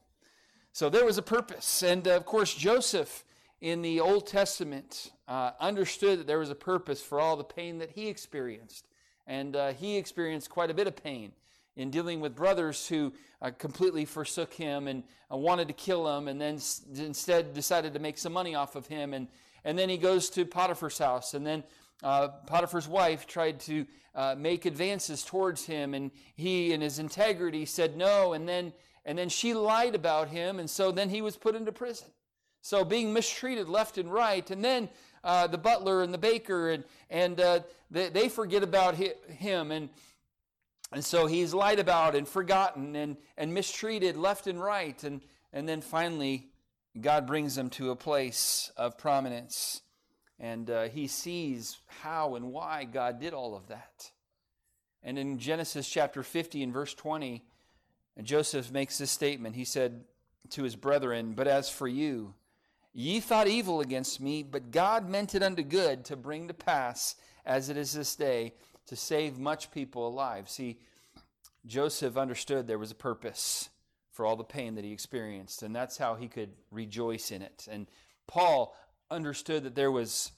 So 0.74 0.90
there 0.90 1.06
was 1.06 1.18
a 1.18 1.22
purpose. 1.22 1.84
And 1.84 2.08
uh, 2.08 2.12
of 2.12 2.26
course, 2.26 2.54
Joseph 2.54 3.24
in 3.60 3.82
the 3.82 4.00
Old 4.00 4.26
Testament 4.26 5.12
uh, 5.28 5.52
understood 5.60 6.20
that 6.20 6.28
there 6.28 6.40
was 6.40 6.50
a 6.50 6.56
purpose 6.56 7.02
for 7.02 7.20
all 7.20 7.38
the 7.38 7.44
pain 7.44 7.78
that 7.78 7.92
he 7.92 8.08
experienced. 8.08 8.88
And 9.28 9.56
uh, 9.56 9.74
he 9.74 9.98
experienced 9.98 10.50
quite 10.50 10.70
a 10.70 10.74
bit 10.74 10.88
of 10.88 10.96
pain 10.96 11.32
in 11.76 11.90
dealing 11.90 12.20
with 12.20 12.36
brothers 12.36 12.88
who 12.88 13.14
uh, 13.42 13.52
completely 13.58 14.06
forsook 14.06 14.54
him 14.54 14.88
and 14.88 15.04
uh, 15.32 15.38
wanted 15.38 15.68
to 15.68 15.74
kill 15.74 16.18
him, 16.18 16.28
and 16.28 16.40
then 16.40 16.56
s- 16.56 16.82
instead 16.96 17.54
decided 17.54 17.94
to 17.94 18.00
make 18.00 18.18
some 18.18 18.34
money 18.34 18.56
off 18.56 18.76
of 18.76 18.88
him. 18.88 19.14
And, 19.14 19.28
and 19.64 19.80
then 19.80 19.90
he 19.90 19.98
goes 19.98 20.30
to 20.32 20.46
Potiphar's 20.46 20.98
house, 20.98 21.34
and 21.34 21.46
then 21.46 21.64
uh, 22.04 22.28
Potiphar's 22.46 22.88
wife 22.88 23.26
tried 23.26 23.60
to 23.62 23.86
uh, 24.16 24.36
make 24.38 24.66
advances 24.66 25.24
towards 25.24 25.66
him, 25.66 25.94
and 25.94 26.12
he, 26.36 26.74
in 26.74 26.82
his 26.82 27.00
integrity, 27.00 27.66
said 27.66 27.96
no. 27.96 28.34
And 28.34 28.50
then, 28.50 28.74
and 29.06 29.18
then 29.18 29.30
she 29.30 29.54
lied 29.54 29.96
about 29.96 30.28
him, 30.28 30.60
and 30.60 30.70
so 30.70 30.92
then 30.92 31.10
he 31.10 31.22
was 31.22 31.38
put 31.38 31.56
into 31.56 31.72
prison. 31.72 32.10
So 32.62 32.84
being 32.84 33.14
mistreated 33.14 33.70
left 33.70 33.98
and 33.98 34.12
right, 34.12 34.50
and 34.52 34.64
then 34.64 34.90
uh, 35.24 35.48
the 35.48 35.58
butler 35.58 36.02
and 36.02 36.14
the 36.14 36.18
baker, 36.18 36.70
and 36.70 36.84
and 37.10 37.40
uh, 37.40 37.60
they, 37.90 38.10
they, 38.10 38.30
forget 38.30 38.64
about 38.64 38.96
him, 38.96 39.72
and 39.72 39.90
and 40.92 41.04
so 41.04 41.28
he's 41.28 41.54
lied 41.54 41.80
about 41.80 42.16
and 42.16 42.28
forgotten 42.28 42.96
and 42.96 43.18
and 43.38 43.54
mistreated 43.54 44.18
left 44.18 44.48
and 44.48 44.62
right, 44.62 45.04
and 45.04 45.22
and 45.54 45.68
then 45.68 45.82
finally 45.82 46.48
God 47.00 47.26
brings 47.26 47.58
him 47.58 47.70
to 47.72 47.92
a 47.92 47.96
place 47.96 48.72
of 48.76 48.98
prominence, 48.98 49.82
and 50.40 50.70
uh, 50.70 50.84
he 50.84 51.08
sees 51.08 51.78
how 51.88 52.36
and 52.36 52.52
why 52.52 52.84
God 52.84 53.20
did 53.20 53.34
all 53.34 53.56
of 53.56 53.68
that. 53.68 54.12
And 55.04 55.18
in 55.18 55.40
Genesis 55.40 55.90
chapter 55.90 56.22
50 56.22 56.62
and 56.64 56.74
verse 56.74 56.94
20, 56.94 57.44
Joseph 58.24 58.72
makes 58.72 58.98
this 58.98 59.10
statement. 59.10 59.56
He 59.56 59.66
said 59.66 60.04
to 60.52 60.64
his 60.64 60.76
brethren, 60.76 61.34
But 61.34 61.48
as 61.48 61.70
for 61.70 61.88
you, 61.88 62.36
Ye 62.94 63.20
thought 63.20 63.48
evil 63.48 63.80
against 63.80 64.20
me, 64.20 64.44
but 64.44 64.72
God 64.72 65.10
meant 65.10 65.34
it 65.34 65.44
unto 65.44 65.64
good 65.64 66.04
to 66.06 66.16
bring 66.16 66.48
to 66.48 66.54
pass, 66.54 67.16
as 67.46 67.70
it 67.70 67.78
is 67.78 67.94
this 67.94 68.16
day, 68.16 68.54
to 68.88 68.96
save 68.96 69.40
much 69.40 69.72
people 69.72 70.08
alive. 70.08 70.50
See, 70.50 70.80
Joseph 71.66 72.18
understood 72.18 72.68
there 72.68 72.78
was 72.78 72.92
a 72.92 72.96
purpose 72.96 73.70
for 74.12 74.26
all 74.26 74.36
the 74.36 74.44
pain 74.44 74.76
that 74.76 74.84
he 74.84 74.92
experienced, 74.92 75.64
and 75.64 75.74
that's 75.74 75.98
how 75.98 76.16
he 76.16 76.28
could 76.28 76.52
rejoice 76.70 77.32
in 77.32 77.42
it. 77.42 77.68
And 77.72 77.88
Paul 78.28 78.76
understood 79.10 79.64
that 79.64 79.76
there 79.76 79.92
was 79.92 80.32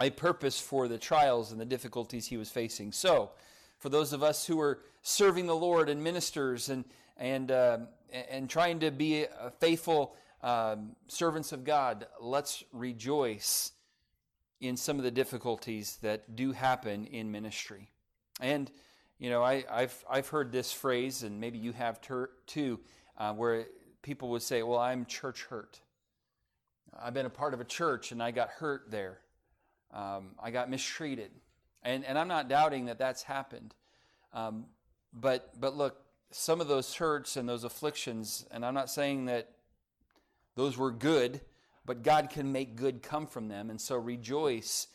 a 0.00 0.10
purpose 0.10 0.60
for 0.60 0.86
the 0.86 0.98
trials 0.98 1.50
and 1.50 1.60
the 1.60 1.64
difficulties 1.64 2.26
he 2.26 2.36
was 2.36 2.50
facing. 2.50 2.92
So, 2.92 3.30
for 3.78 3.88
those 3.88 4.12
of 4.12 4.22
us 4.22 4.46
who 4.46 4.60
are 4.60 4.80
serving 5.02 5.46
the 5.46 5.56
Lord 5.56 5.88
and 5.88 6.02
ministers 6.02 6.68
and 6.68 6.84
and 7.16 7.50
uh, 7.50 7.78
and 8.30 8.48
trying 8.48 8.80
to 8.80 8.90
be 8.90 9.24
a 9.24 9.50
faithful 9.58 10.14
um, 10.42 10.96
servants 11.08 11.52
of 11.52 11.64
God, 11.64 12.06
let's 12.20 12.64
rejoice 12.72 13.72
in 14.60 14.76
some 14.76 14.98
of 14.98 15.04
the 15.04 15.10
difficulties 15.10 15.98
that 16.02 16.36
do 16.36 16.52
happen 16.52 17.06
in 17.06 17.30
ministry. 17.30 17.90
And, 18.40 18.70
you 19.18 19.30
know, 19.30 19.42
I, 19.42 19.64
have 19.70 20.04
I've 20.08 20.28
heard 20.28 20.52
this 20.52 20.72
phrase, 20.72 21.22
and 21.22 21.40
maybe 21.40 21.58
you 21.58 21.72
have 21.72 22.00
ter- 22.00 22.30
too, 22.46 22.80
uh, 23.16 23.32
where 23.32 23.66
people 24.02 24.30
would 24.30 24.42
say, 24.42 24.62
Well, 24.62 24.78
I'm 24.78 25.04
church 25.06 25.44
hurt. 25.44 25.80
I've 27.00 27.14
been 27.14 27.26
a 27.26 27.30
part 27.30 27.54
of 27.54 27.60
a 27.60 27.64
church 27.64 28.12
and 28.12 28.22
I 28.22 28.30
got 28.30 28.48
hurt 28.48 28.90
there. 28.90 29.18
Um, 29.92 30.30
I 30.42 30.50
got 30.50 30.70
mistreated. 30.70 31.30
And, 31.82 32.04
and 32.04 32.18
I'm 32.18 32.28
not 32.28 32.48
doubting 32.48 32.86
that 32.86 32.98
that's 32.98 33.22
happened. 33.22 33.74
Um, 34.32 34.66
but, 35.12 35.52
but 35.58 35.76
look, 35.76 36.02
some 36.30 36.60
of 36.60 36.68
those 36.68 36.94
hurts 36.94 37.36
and 37.36 37.48
those 37.48 37.64
afflictions, 37.64 38.46
and 38.50 38.64
I'm 38.64 38.74
not 38.74 38.90
saying 38.90 39.26
that 39.26 39.50
those 40.58 40.76
were 40.76 40.90
good, 40.90 41.40
but 41.86 42.02
God 42.02 42.30
can 42.30 42.50
make 42.50 42.74
good 42.74 43.00
come 43.00 43.28
from 43.28 43.46
them. 43.46 43.70
And 43.70 43.80
so 43.80 43.96
rejoice 43.96 44.88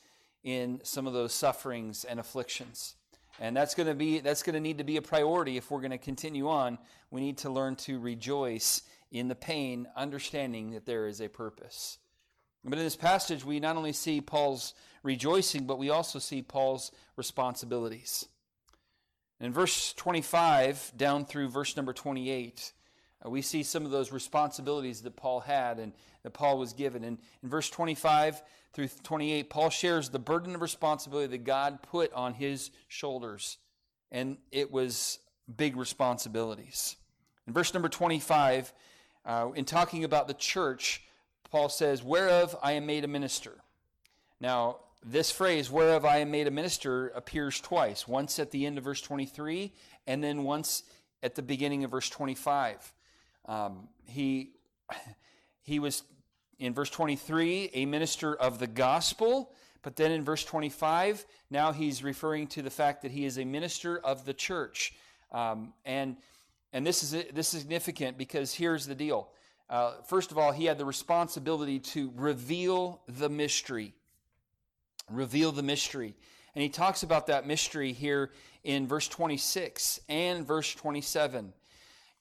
in 0.44 0.82
some 0.84 1.08
of 1.08 1.14
those 1.14 1.32
sufferings 1.32 2.04
and 2.04 2.20
afflictions. 2.20 2.96
And 3.40 3.56
that's 3.56 3.74
going 3.74 3.88
to 3.88 3.96
be 3.96 4.20
that's 4.20 4.44
going 4.44 4.56
to 4.56 4.60
need 4.60 4.80
to 4.80 4.84
be 4.84 4.98
a 4.98 5.02
priority 5.02 5.56
if 5.56 5.72
we're 5.72 5.80
going 5.80 5.92
to 5.92 5.98
continue 5.98 6.50
on. 6.50 6.78
We 7.12 7.22
need 7.22 7.38
to 7.40 7.50
learn 7.50 7.78
to 7.78 7.98
rejoice 7.98 8.82
in 9.10 9.30
the 9.30 9.36
pain, 9.36 9.88
understanding 9.96 10.72
that 10.72 10.86
there 10.86 11.08
is 11.08 11.22
a 11.22 11.30
purpose. 11.30 11.98
But 12.66 12.78
in 12.78 12.84
this 12.84 12.98
passage, 12.98 13.46
we 13.46 13.62
not 13.62 13.78
only 13.78 13.94
see 13.94 14.20
Paul's 14.20 14.74
rejoicing, 15.02 15.66
but 15.66 15.80
we 15.80 15.90
also 15.90 16.20
see 16.20 16.42
Paul's 16.42 16.92
responsibilities. 17.16 18.28
In 19.40 19.54
verse 19.54 19.94
25 19.94 20.92
down 20.98 21.26
through 21.26 21.48
verse 21.48 21.78
number 21.78 21.94
28, 21.94 22.60
uh, 22.60 22.83
we 23.30 23.42
see 23.42 23.64
some 23.64 23.86
of 23.86 23.92
those 23.92 24.12
responsibilities 24.12 25.02
that 25.02 25.16
Paul 25.16 25.40
had 25.42 25.80
and 25.80 25.94
that 26.24 26.32
Paul 26.32 26.58
was 26.58 26.74
given. 26.74 27.04
And 27.04 27.18
in 27.42 27.50
verse 27.50 27.70
25 27.70 28.42
through 28.74 28.90
28, 29.04 29.50
Paul 29.50 29.70
shares 29.70 30.10
the 30.10 30.20
burden 30.20 30.56
of 30.56 30.62
responsibility 30.62 31.28
that 31.28 31.44
God 31.44 31.82
put 31.84 32.12
on 32.14 32.34
his 32.34 32.72
shoulders. 32.88 33.58
And 34.12 34.38
it 34.52 34.72
was 34.72 35.20
big 35.56 35.76
responsibilities. 35.76 36.96
In 37.48 37.54
verse 37.54 37.74
number 37.74 37.90
25, 37.90 38.74
uh, 39.26 39.50
in 39.56 39.66
talking 39.66 40.04
about 40.04 40.28
the 40.28 40.34
church, 40.34 41.04
Paul 41.50 41.70
says, 41.70 42.04
Whereof 42.04 42.56
I 42.62 42.74
am 42.74 42.86
made 42.86 43.04
a 43.04 43.08
minister. 43.08 43.54
Now, 44.40 44.78
this 45.06 45.32
phrase, 45.32 45.70
whereof 45.70 46.06
I 46.06 46.18
am 46.18 46.32
made 46.32 46.48
a 46.48 46.52
minister, 46.52 47.10
appears 47.10 47.60
twice 47.60 48.08
once 48.08 48.40
at 48.40 48.52
the 48.52 48.66
end 48.66 48.78
of 48.78 48.86
verse 48.86 49.02
23, 49.02 49.74
and 50.08 50.24
then 50.24 50.44
once 50.44 50.84
at 51.22 51.36
the 51.36 51.42
beginning 51.42 51.84
of 51.84 51.92
verse 51.92 52.10
25. 52.10 52.94
Um, 53.46 53.88
he, 54.06 54.52
he 55.64 55.80
was, 55.80 56.04
in 56.60 56.74
verse 56.74 56.90
23, 56.90 57.72
a 57.74 57.86
minister 57.86 58.36
of 58.36 58.60
the 58.60 58.68
gospel, 58.68 59.52
but 59.82 59.96
then 59.96 60.12
in 60.12 60.24
verse 60.24 60.44
25, 60.44 61.26
now 61.50 61.72
he's 61.72 62.04
referring 62.04 62.48
to 62.48 62.62
the 62.62 62.70
fact 62.70 63.02
that 63.02 63.12
he 63.12 63.26
is 63.26 63.38
a 63.38 63.46
minister 63.46 63.98
of 63.98 64.26
the 64.26 64.34
church. 64.34 64.94
Um, 65.32 65.74
and 65.86 66.18
and 66.74 66.86
this 66.86 67.04
is, 67.04 67.12
this 67.12 67.54
is 67.54 67.62
significant 67.62 68.18
because 68.18 68.54
here's 68.54 68.88
the 68.88 68.96
deal. 68.96 69.30
Uh, 69.70 69.94
first 70.08 70.32
of 70.32 70.38
all, 70.40 70.52
he 70.52 70.66
had 70.66 70.80
the 70.80 70.86
responsibility 70.86 71.80
to 71.80 72.12
reveal 72.16 73.02
the 73.08 73.30
mystery. 73.30 73.94
Reveal 75.10 75.52
the 75.52 75.64
mystery. 75.64 76.16
And 76.56 76.64
he 76.64 76.70
talks 76.70 77.04
about 77.04 77.28
that 77.28 77.46
mystery 77.46 77.94
here 77.94 78.32
in 78.64 78.88
verse 78.88 79.08
26 79.08 80.00
and 80.10 80.46
verse 80.46 80.74
27 80.74 81.54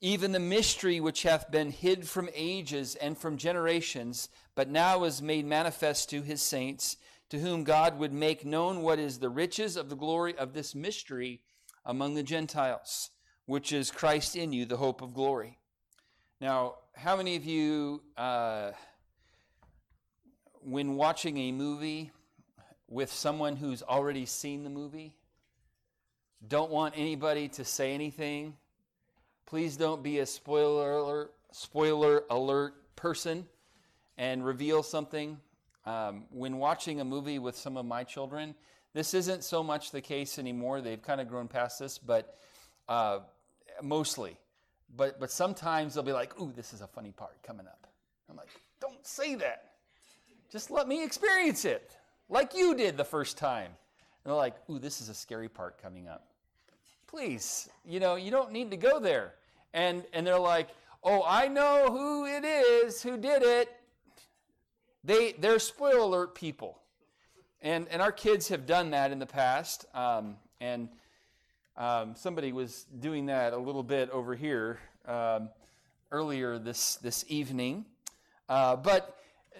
even 0.04 0.32
the 0.32 0.40
mystery 0.40 0.98
which 0.98 1.22
hath 1.22 1.48
been 1.52 1.70
hid 1.70 2.08
from 2.08 2.28
ages 2.34 2.96
and 2.96 3.16
from 3.16 3.36
generations, 3.36 4.28
but 4.56 4.68
now 4.68 5.04
is 5.04 5.22
made 5.22 5.46
manifest 5.46 6.10
to 6.10 6.22
his 6.22 6.42
saints, 6.42 6.96
to 7.30 7.38
whom 7.38 7.62
God 7.62 8.00
would 8.00 8.12
make 8.12 8.44
known 8.44 8.82
what 8.82 8.98
is 8.98 9.20
the 9.20 9.28
riches 9.28 9.76
of 9.76 9.88
the 9.88 9.94
glory 9.94 10.36
of 10.36 10.54
this 10.54 10.74
mystery 10.74 11.40
among 11.86 12.14
the 12.14 12.22
Gentiles, 12.24 13.10
which 13.46 13.72
is 13.72 13.92
Christ 13.92 14.34
in 14.34 14.52
you, 14.52 14.64
the 14.64 14.76
hope 14.76 15.02
of 15.02 15.14
glory. 15.14 15.56
Now, 16.40 16.74
how 16.96 17.16
many 17.16 17.36
of 17.36 17.44
you, 17.44 18.02
uh, 18.16 18.72
when 20.64 20.96
watching 20.96 21.38
a 21.38 21.52
movie 21.52 22.10
with 22.88 23.12
someone 23.12 23.54
who's 23.54 23.84
already 23.84 24.26
seen 24.26 24.64
the 24.64 24.70
movie, 24.70 25.14
don't 26.46 26.72
want 26.72 26.94
anybody 26.96 27.46
to 27.50 27.64
say 27.64 27.94
anything 27.94 28.54
Please 29.46 29.76
don't 29.76 30.02
be 30.02 30.20
a 30.20 30.26
spoiler 30.26 30.92
alert, 30.92 31.34
spoiler 31.50 32.24
alert 32.30 32.74
person 32.96 33.46
and 34.18 34.44
reveal 34.44 34.82
something. 34.82 35.38
Um, 35.84 36.24
when 36.30 36.58
watching 36.58 37.00
a 37.00 37.04
movie 37.04 37.38
with 37.38 37.56
some 37.56 37.76
of 37.76 37.84
my 37.84 38.04
children, 38.04 38.54
this 38.94 39.14
isn't 39.14 39.42
so 39.42 39.62
much 39.62 39.90
the 39.90 40.00
case 40.00 40.38
anymore. 40.38 40.80
They've 40.80 41.02
kind 41.02 41.20
of 41.20 41.28
grown 41.28 41.48
past 41.48 41.78
this, 41.78 41.98
but 41.98 42.36
uh, 42.88 43.20
mostly. 43.82 44.36
But 44.94 45.18
but 45.18 45.30
sometimes 45.30 45.94
they'll 45.94 46.02
be 46.02 46.12
like, 46.12 46.38
"Ooh, 46.40 46.52
this 46.54 46.72
is 46.72 46.82
a 46.82 46.86
funny 46.86 47.12
part 47.12 47.42
coming 47.42 47.66
up." 47.66 47.86
I'm 48.28 48.36
like, 48.36 48.50
"Don't 48.80 49.04
say 49.06 49.34
that. 49.36 49.72
Just 50.50 50.70
let 50.70 50.86
me 50.86 51.02
experience 51.02 51.64
it, 51.64 51.96
like 52.28 52.54
you 52.54 52.74
did 52.74 52.96
the 52.96 53.04
first 53.04 53.38
time." 53.38 53.66
And 53.66 54.30
they're 54.30 54.34
like, 54.34 54.56
"Ooh, 54.68 54.78
this 54.78 55.00
is 55.00 55.08
a 55.08 55.14
scary 55.14 55.48
part 55.48 55.80
coming 55.80 56.06
up." 56.06 56.31
Please, 57.12 57.68
you 57.84 58.00
know, 58.00 58.14
you 58.14 58.30
don't 58.30 58.52
need 58.52 58.70
to 58.70 58.76
go 58.78 58.98
there 58.98 59.34
and, 59.74 60.02
and 60.14 60.26
they're 60.26 60.38
like, 60.38 60.68
oh, 61.04 61.22
I 61.26 61.46
know 61.46 61.88
who 61.90 62.24
it 62.24 62.42
is 62.42 63.02
who 63.02 63.18
did 63.18 63.42
it. 63.42 63.68
They, 65.04 65.32
they're 65.32 65.58
spoiler 65.58 65.98
alert 65.98 66.34
people. 66.34 66.78
And, 67.60 67.86
and 67.90 68.00
our 68.00 68.12
kids 68.12 68.48
have 68.48 68.64
done 68.64 68.92
that 68.92 69.12
in 69.12 69.18
the 69.18 69.26
past. 69.26 69.84
Um, 69.92 70.36
and 70.58 70.88
um, 71.76 72.14
somebody 72.16 72.50
was 72.50 72.86
doing 72.98 73.26
that 73.26 73.52
a 73.52 73.58
little 73.58 73.82
bit 73.82 74.08
over 74.08 74.34
here 74.34 74.78
um, 75.06 75.50
earlier 76.10 76.58
this, 76.58 76.96
this 76.96 77.26
evening. 77.28 77.84
Uh, 78.48 78.74
but 78.74 79.18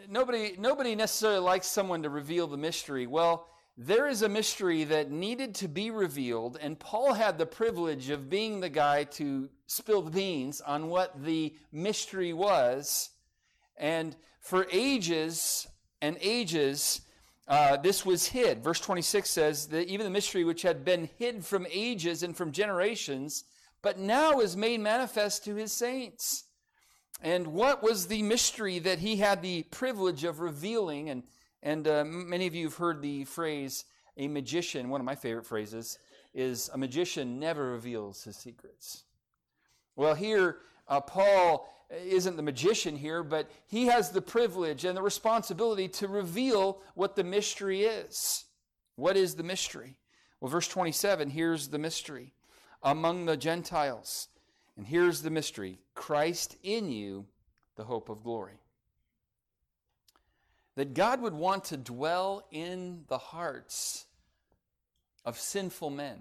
nobody, 0.09 0.55
nobody 0.59 0.95
necessarily 0.95 1.41
likes 1.41 1.67
someone 1.67 2.03
to 2.05 2.09
reveal 2.09 2.47
the 2.47 2.57
mystery. 2.57 3.07
Well, 3.07 3.47
there 3.77 4.07
is 4.07 4.23
a 4.23 4.29
mystery 4.29 4.85
that 4.85 5.11
needed 5.11 5.55
to 5.57 5.69
be 5.69 5.91
revealed, 5.91 6.59
and 6.61 6.79
Paul 6.79 7.15
had 7.15 7.39
the 7.39 7.47
privilege 7.47 8.11
of 8.11 8.29
being 8.29 8.61
the 8.61 8.69
guy 8.69 9.05
to 9.05 9.49
spill 9.67 10.03
the 10.03 10.11
beans 10.11 10.61
on 10.61 10.89
what 10.89 11.25
the 11.25 11.55
mystery 11.73 12.35
was. 12.35 13.11
And 13.79 14.15
for 14.41 14.67
ages 14.71 15.67
and 16.03 16.19
ages, 16.21 17.01
uh, 17.49 17.79
this 17.79 18.05
was 18.05 18.27
hid. 18.27 18.63
Verse 18.63 18.81
26 18.81 19.31
says 19.31 19.67
that 19.69 19.89
even 19.89 20.05
the 20.05 20.11
mystery 20.11 20.45
which 20.45 20.63
had 20.63 20.85
been 20.85 21.09
hid 21.19 21.45
from 21.45 21.67
ages 21.71 22.23
and 22.23 22.37
from 22.37 22.53
generations, 22.53 23.45
but 23.81 23.99
now 23.99 24.41
is 24.41 24.57
made 24.57 24.81
manifest 24.81 25.45
to 25.45 25.55
his 25.55 25.73
saints. 25.73 26.45
And 27.23 27.49
what 27.49 27.83
was 27.83 28.07
the 28.07 28.23
mystery 28.23 28.79
that 28.81 28.99
he 28.99 29.17
had 29.17 29.43
the 29.43 29.63
privilege 29.65 30.25
of 30.25 30.41
revealing? 30.41 31.09
And 31.09 31.23
and 31.63 31.87
uh, 31.87 32.05
many 32.05 32.47
of 32.47 32.55
you 32.55 32.67
have 32.67 32.77
heard 32.77 33.03
the 33.03 33.25
phrase, 33.25 33.85
a 34.17 34.29
magician, 34.29 34.89
one 34.89 35.01
of 35.01 35.05
my 35.05 35.15
favorite 35.15 35.47
phrases, 35.47 35.99
is 36.35 36.71
a 36.73 36.79
magician 36.79 37.39
never 37.39 37.71
reveals 37.71 38.25
his 38.25 38.37
secrets. 38.37 39.05
Well, 39.95 40.15
here, 40.15 40.59
uh, 40.89 41.01
Paul 41.01 41.69
isn't 41.91 42.37
the 42.37 42.43
magician 42.43 42.97
here, 42.97 43.23
but 43.23 43.51
he 43.67 43.87
has 43.87 44.11
the 44.11 44.23
privilege 44.23 44.85
and 44.85 44.97
the 44.97 45.03
responsibility 45.03 45.89
to 45.89 46.09
reveal 46.09 46.81
what 46.95 47.17
the 47.17 47.25
mystery 47.25 47.83
is. 47.83 48.47
What 48.97 49.17
is 49.17 49.35
the 49.35 49.43
mystery? 49.43 49.97
Well, 50.41 50.51
verse 50.51 50.69
27 50.69 51.31
here's 51.31 51.69
the 51.69 51.79
mystery 51.79 52.33
among 52.83 53.27
the 53.27 53.37
Gentiles. 53.37 54.29
And 54.77 54.87
here's 54.87 55.23
the 55.23 55.31
mystery 55.31 55.79
Christ 55.95 56.57
in 56.63 56.91
you, 56.91 57.27
the 57.77 57.85
hope 57.85 58.09
of 58.09 58.25
glory 58.25 58.62
that 60.77 60.95
God 60.95 61.21
would 61.21 61.35
want 61.35 61.65
to 61.65 61.77
dwell 61.77 62.47
in 62.51 63.05
the 63.09 63.19
hearts 63.19 64.07
of 65.25 65.39
sinful 65.39 65.91
men. 65.91 66.19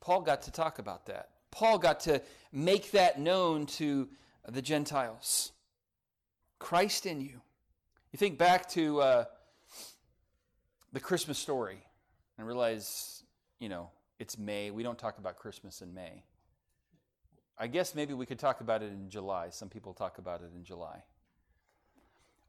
Paul 0.00 0.22
got 0.22 0.42
to 0.42 0.50
talk 0.50 0.78
about 0.78 1.06
that. 1.06 1.28
Paul 1.50 1.78
got 1.78 2.00
to 2.00 2.22
make 2.50 2.90
that 2.92 3.20
known 3.20 3.66
to 3.66 4.08
the 4.48 4.62
Gentiles. 4.62 5.52
Christ 6.58 7.06
in 7.06 7.20
you. 7.20 7.40
You 8.10 8.16
think 8.16 8.38
back 8.38 8.68
to 8.70 9.00
uh, 9.00 9.24
the 10.92 11.00
Christmas 11.00 11.38
story 11.38 11.78
and 12.36 12.46
realize, 12.46 13.22
you 13.60 13.68
know, 13.68 13.90
it's 14.18 14.38
May. 14.38 14.70
We 14.70 14.82
don't 14.82 14.98
talk 14.98 15.18
about 15.18 15.36
Christmas 15.36 15.82
in 15.82 15.94
May. 15.94 16.24
I 17.58 17.66
guess 17.66 17.94
maybe 17.94 18.14
we 18.14 18.26
could 18.26 18.38
talk 18.38 18.60
about 18.60 18.82
it 18.82 18.92
in 18.92 19.08
July. 19.08 19.50
Some 19.50 19.68
people 19.68 19.92
talk 19.92 20.18
about 20.18 20.40
it 20.40 20.50
in 20.56 20.64
July. 20.64 21.02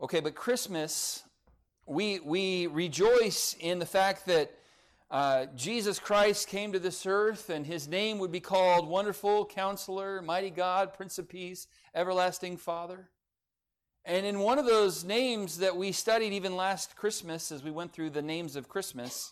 Okay, 0.02 0.20
but 0.20 0.36
Christmas, 0.36 1.24
we, 1.86 2.20
we 2.20 2.68
rejoice 2.68 3.56
in 3.60 3.80
the 3.80 3.86
fact 3.86 4.26
that 4.26 4.52
uh, 5.12 5.46
Jesus 5.56 6.00
Christ 6.00 6.48
came 6.48 6.72
to 6.74 6.80
this 6.80 7.06
earth 7.06 7.50
and 7.50 7.66
his 7.66 7.88
name 7.88 8.18
would 8.20 8.32
be 8.32 8.40
called 8.40 8.88
Wonderful 8.88 9.46
Counselor, 9.46 10.22
Mighty 10.22 10.50
God, 10.50 10.94
Prince 10.94 11.20
of 11.20 11.30
Peace, 11.30 11.68
Everlasting 11.94 12.58
Father. 12.58 13.10
And 14.06 14.26
in 14.26 14.40
one 14.40 14.58
of 14.58 14.66
those 14.66 15.04
names 15.04 15.60
that 15.60 15.78
we 15.78 15.92
studied 15.92 16.34
even 16.34 16.56
last 16.56 16.96
Christmas 16.96 17.52
as 17.52 17.64
we 17.64 17.72
went 17.72 17.94
through 17.94 18.10
the 18.10 18.22
names 18.22 18.56
of 18.56 18.68
Christmas, 18.68 19.32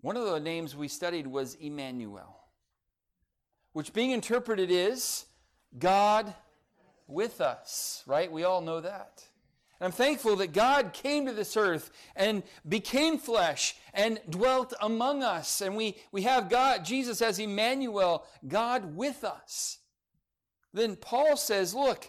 one 0.00 0.16
of 0.16 0.26
the 0.26 0.38
names 0.38 0.76
we 0.76 0.88
studied 0.88 1.26
was 1.26 1.54
Emmanuel 1.54 2.43
which 3.74 3.92
being 3.92 4.12
interpreted 4.12 4.70
is 4.70 5.26
God 5.78 6.32
with 7.06 7.40
us, 7.42 8.02
right? 8.06 8.32
We 8.32 8.44
all 8.44 8.62
know 8.62 8.80
that. 8.80 9.24
And 9.80 9.86
I'm 9.86 9.92
thankful 9.92 10.36
that 10.36 10.52
God 10.52 10.92
came 10.92 11.26
to 11.26 11.32
this 11.32 11.56
earth 11.56 11.90
and 12.14 12.44
became 12.66 13.18
flesh 13.18 13.76
and 13.92 14.20
dwelt 14.30 14.72
among 14.80 15.24
us. 15.24 15.60
And 15.60 15.76
we, 15.76 15.96
we 16.12 16.22
have 16.22 16.48
God, 16.48 16.84
Jesus 16.84 17.20
as 17.20 17.40
Emmanuel, 17.40 18.24
God 18.46 18.96
with 18.96 19.24
us. 19.24 19.78
Then 20.72 20.94
Paul 20.94 21.36
says, 21.36 21.74
look, 21.74 22.08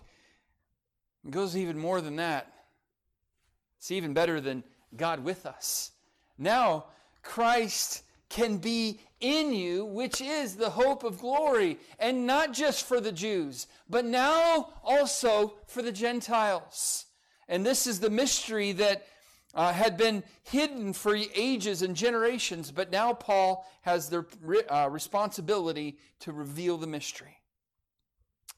it 1.25 1.31
goes 1.31 1.57
even 1.57 1.79
more 1.79 1.99
than 1.99 2.17
that. 2.17 2.53
It's 3.79 3.89
even 3.89 4.13
better 4.13 4.39
than 4.39 4.63
God 4.95 5.23
with 5.23 5.47
us. 5.47 5.91
Now, 6.37 6.85
Christ 7.23 8.03
can 8.29 8.57
be 8.57 8.99
in 9.19 9.53
you, 9.53 9.85
which 9.85 10.21
is 10.21 10.55
the 10.55 10.69
hope 10.69 11.03
of 11.03 11.19
glory, 11.19 11.77
and 11.99 12.27
not 12.27 12.53
just 12.53 12.85
for 12.85 12.99
the 12.99 13.11
Jews, 13.11 13.67
but 13.89 14.05
now 14.05 14.69
also 14.83 15.55
for 15.67 15.81
the 15.81 15.91
Gentiles. 15.91 17.05
And 17.47 17.65
this 17.65 17.87
is 17.87 17.99
the 17.99 18.09
mystery 18.09 18.71
that 18.73 19.05
uh, 19.53 19.71
had 19.71 19.95
been 19.95 20.23
hidden 20.43 20.91
for 20.93 21.15
ages 21.33 21.81
and 21.81 21.95
generations, 21.95 22.71
but 22.71 22.91
now 22.91 23.13
Paul 23.13 23.65
has 23.81 24.09
the 24.09 24.25
uh, 24.69 24.89
responsibility 24.91 25.97
to 26.19 26.33
reveal 26.33 26.77
the 26.77 26.87
mystery. 26.87 27.37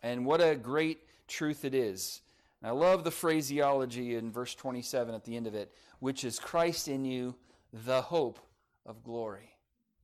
And 0.02 0.26
what 0.26 0.42
a 0.42 0.56
great 0.56 1.00
truth 1.28 1.66
it 1.66 1.76
is. 1.76 2.22
I 2.64 2.72
love 2.72 3.04
the 3.04 3.12
phraseology 3.12 4.16
in 4.16 4.32
verse 4.32 4.56
27 4.56 5.14
at 5.14 5.24
the 5.24 5.38
end 5.38 5.46
of 5.46 5.54
it, 5.54 5.72
which 6.00 6.24
is 6.24 6.40
Christ 6.40 6.88
in 6.88 7.06
you, 7.06 7.36
the 7.72 8.02
hope 8.02 8.40
of 8.86 9.04
glory. 9.04 9.57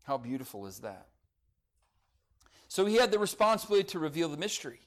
How 0.04 0.18
beautiful 0.18 0.66
is 0.68 0.80
that? 0.80 1.08
So 2.68 2.86
he 2.86 2.96
had 2.96 3.12
the 3.12 3.20
responsibility 3.20 3.88
to 3.90 4.00
reveal 4.00 4.30
the 4.30 4.38
mystery. 4.38 4.80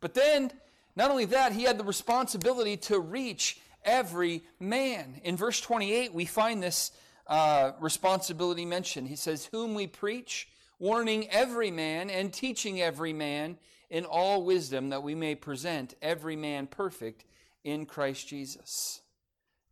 But 0.00 0.14
then, 0.14 0.50
not 0.96 1.10
only 1.10 1.24
that, 1.26 1.52
he 1.52 1.62
had 1.62 1.78
the 1.78 1.84
responsibility 1.84 2.76
to 2.78 2.98
reach 2.98 3.60
every 3.84 4.42
man. 4.60 5.20
In 5.24 5.36
verse 5.36 5.60
28, 5.60 6.12
we 6.12 6.24
find 6.24 6.62
this 6.62 6.92
uh, 7.26 7.72
responsibility 7.80 8.64
mentioned. 8.64 9.08
He 9.08 9.16
says, 9.16 9.46
Whom 9.52 9.74
we 9.74 9.86
preach, 9.86 10.48
warning 10.78 11.28
every 11.30 11.70
man 11.70 12.10
and 12.10 12.32
teaching 12.32 12.80
every 12.80 13.12
man 13.12 13.58
in 13.90 14.04
all 14.04 14.42
wisdom, 14.42 14.90
that 14.90 15.02
we 15.02 15.14
may 15.14 15.34
present 15.34 15.94
every 16.02 16.36
man 16.36 16.66
perfect 16.66 17.24
in 17.64 17.86
Christ 17.86 18.28
Jesus. 18.28 19.00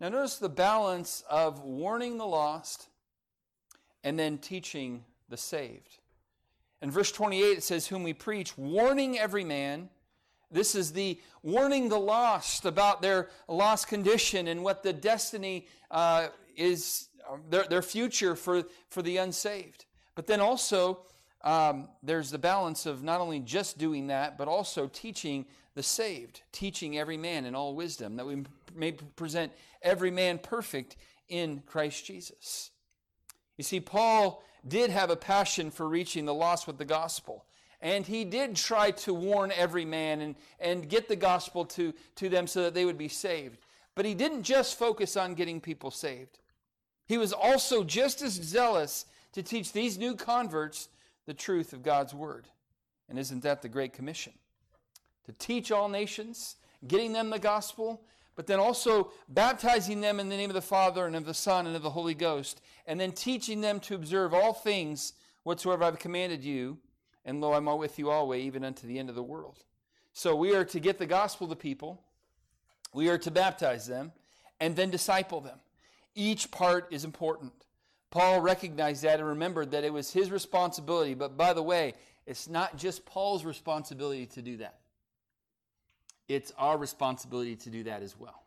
Now, 0.00 0.10
notice 0.10 0.36
the 0.36 0.48
balance 0.48 1.22
of 1.30 1.62
warning 1.62 2.18
the 2.18 2.26
lost 2.26 2.88
and 4.06 4.16
then 4.16 4.38
teaching 4.38 5.02
the 5.28 5.36
saved. 5.36 5.98
In 6.80 6.92
verse 6.92 7.10
28, 7.10 7.58
it 7.58 7.62
says, 7.64 7.88
Whom 7.88 8.04
we 8.04 8.12
preach, 8.12 8.56
warning 8.56 9.18
every 9.18 9.42
man. 9.42 9.88
This 10.48 10.76
is 10.76 10.92
the 10.92 11.20
warning 11.42 11.88
the 11.88 11.98
lost 11.98 12.66
about 12.66 13.02
their 13.02 13.30
lost 13.48 13.88
condition 13.88 14.46
and 14.46 14.62
what 14.62 14.84
the 14.84 14.92
destiny 14.92 15.66
uh, 15.90 16.28
is, 16.54 17.08
their, 17.50 17.64
their 17.64 17.82
future 17.82 18.36
for, 18.36 18.62
for 18.90 19.02
the 19.02 19.16
unsaved. 19.16 19.86
But 20.14 20.28
then 20.28 20.40
also, 20.40 21.00
um, 21.42 21.88
there's 22.00 22.30
the 22.30 22.38
balance 22.38 22.86
of 22.86 23.02
not 23.02 23.20
only 23.20 23.40
just 23.40 23.76
doing 23.76 24.06
that, 24.06 24.38
but 24.38 24.46
also 24.46 24.86
teaching 24.86 25.46
the 25.74 25.82
saved, 25.82 26.42
teaching 26.52 26.96
every 26.96 27.16
man 27.16 27.44
in 27.44 27.56
all 27.56 27.74
wisdom, 27.74 28.14
that 28.14 28.26
we 28.26 28.44
may 28.72 28.92
present 28.92 29.50
every 29.82 30.12
man 30.12 30.38
perfect 30.38 30.94
in 31.28 31.60
Christ 31.66 32.04
Jesus. 32.04 32.70
You 33.56 33.64
see, 33.64 33.80
Paul 33.80 34.42
did 34.66 34.90
have 34.90 35.10
a 35.10 35.16
passion 35.16 35.70
for 35.70 35.88
reaching 35.88 36.24
the 36.24 36.34
lost 36.34 36.66
with 36.66 36.78
the 36.78 36.84
gospel. 36.84 37.44
And 37.80 38.06
he 38.06 38.24
did 38.24 38.56
try 38.56 38.90
to 38.92 39.14
warn 39.14 39.52
every 39.52 39.84
man 39.84 40.20
and, 40.20 40.34
and 40.58 40.88
get 40.88 41.08
the 41.08 41.16
gospel 41.16 41.64
to, 41.66 41.92
to 42.16 42.28
them 42.28 42.46
so 42.46 42.62
that 42.62 42.74
they 42.74 42.84
would 42.84 42.98
be 42.98 43.08
saved. 43.08 43.58
But 43.94 44.04
he 44.04 44.14
didn't 44.14 44.42
just 44.42 44.78
focus 44.78 45.16
on 45.16 45.34
getting 45.34 45.60
people 45.60 45.90
saved. 45.90 46.38
He 47.06 47.18
was 47.18 47.32
also 47.32 47.84
just 47.84 48.22
as 48.22 48.32
zealous 48.32 49.06
to 49.32 49.42
teach 49.42 49.72
these 49.72 49.98
new 49.98 50.14
converts 50.14 50.88
the 51.26 51.34
truth 51.34 51.72
of 51.72 51.82
God's 51.82 52.14
word. 52.14 52.46
And 53.08 53.18
isn't 53.18 53.42
that 53.42 53.62
the 53.62 53.68
Great 53.68 53.92
Commission? 53.92 54.32
To 55.26 55.32
teach 55.32 55.70
all 55.70 55.88
nations, 55.88 56.56
getting 56.86 57.12
them 57.12 57.30
the 57.30 57.38
gospel, 57.38 58.02
but 58.36 58.46
then 58.46 58.60
also 58.60 59.10
baptizing 59.28 60.02
them 60.02 60.20
in 60.20 60.28
the 60.28 60.36
name 60.36 60.50
of 60.50 60.54
the 60.54 60.62
Father 60.62 61.06
and 61.06 61.16
of 61.16 61.24
the 61.24 61.34
Son 61.34 61.66
and 61.66 61.74
of 61.74 61.82
the 61.82 61.90
Holy 61.90 62.14
Ghost, 62.14 62.60
and 62.86 63.00
then 63.00 63.12
teaching 63.12 63.62
them 63.62 63.80
to 63.80 63.94
observe 63.94 64.34
all 64.34 64.52
things 64.52 65.14
whatsoever 65.42 65.84
I've 65.84 65.98
commanded 65.98 66.44
you. 66.44 66.78
And 67.24 67.40
lo, 67.40 67.54
I'm 67.54 67.64
with 67.78 67.98
you 67.98 68.10
always, 68.10 68.44
even 68.44 68.62
unto 68.62 68.86
the 68.86 68.98
end 68.98 69.08
of 69.08 69.16
the 69.16 69.22
world. 69.22 69.64
So 70.12 70.36
we 70.36 70.54
are 70.54 70.64
to 70.66 70.78
get 70.78 70.98
the 70.98 71.06
gospel 71.06 71.48
to 71.48 71.56
people, 71.56 72.02
we 72.92 73.08
are 73.08 73.18
to 73.18 73.30
baptize 73.30 73.86
them, 73.86 74.12
and 74.60 74.76
then 74.76 74.90
disciple 74.90 75.40
them. 75.40 75.58
Each 76.14 76.50
part 76.50 76.88
is 76.90 77.04
important. 77.04 77.52
Paul 78.10 78.40
recognized 78.40 79.02
that 79.02 79.18
and 79.18 79.28
remembered 79.28 79.72
that 79.72 79.84
it 79.84 79.92
was 79.92 80.12
his 80.12 80.30
responsibility. 80.30 81.14
But 81.14 81.36
by 81.36 81.52
the 81.52 81.62
way, 81.62 81.94
it's 82.26 82.48
not 82.48 82.76
just 82.78 83.04
Paul's 83.04 83.44
responsibility 83.44 84.26
to 84.26 84.42
do 84.42 84.58
that 84.58 84.76
it's 86.28 86.52
our 86.58 86.76
responsibility 86.76 87.56
to 87.56 87.70
do 87.70 87.84
that 87.84 88.02
as 88.02 88.18
well. 88.18 88.42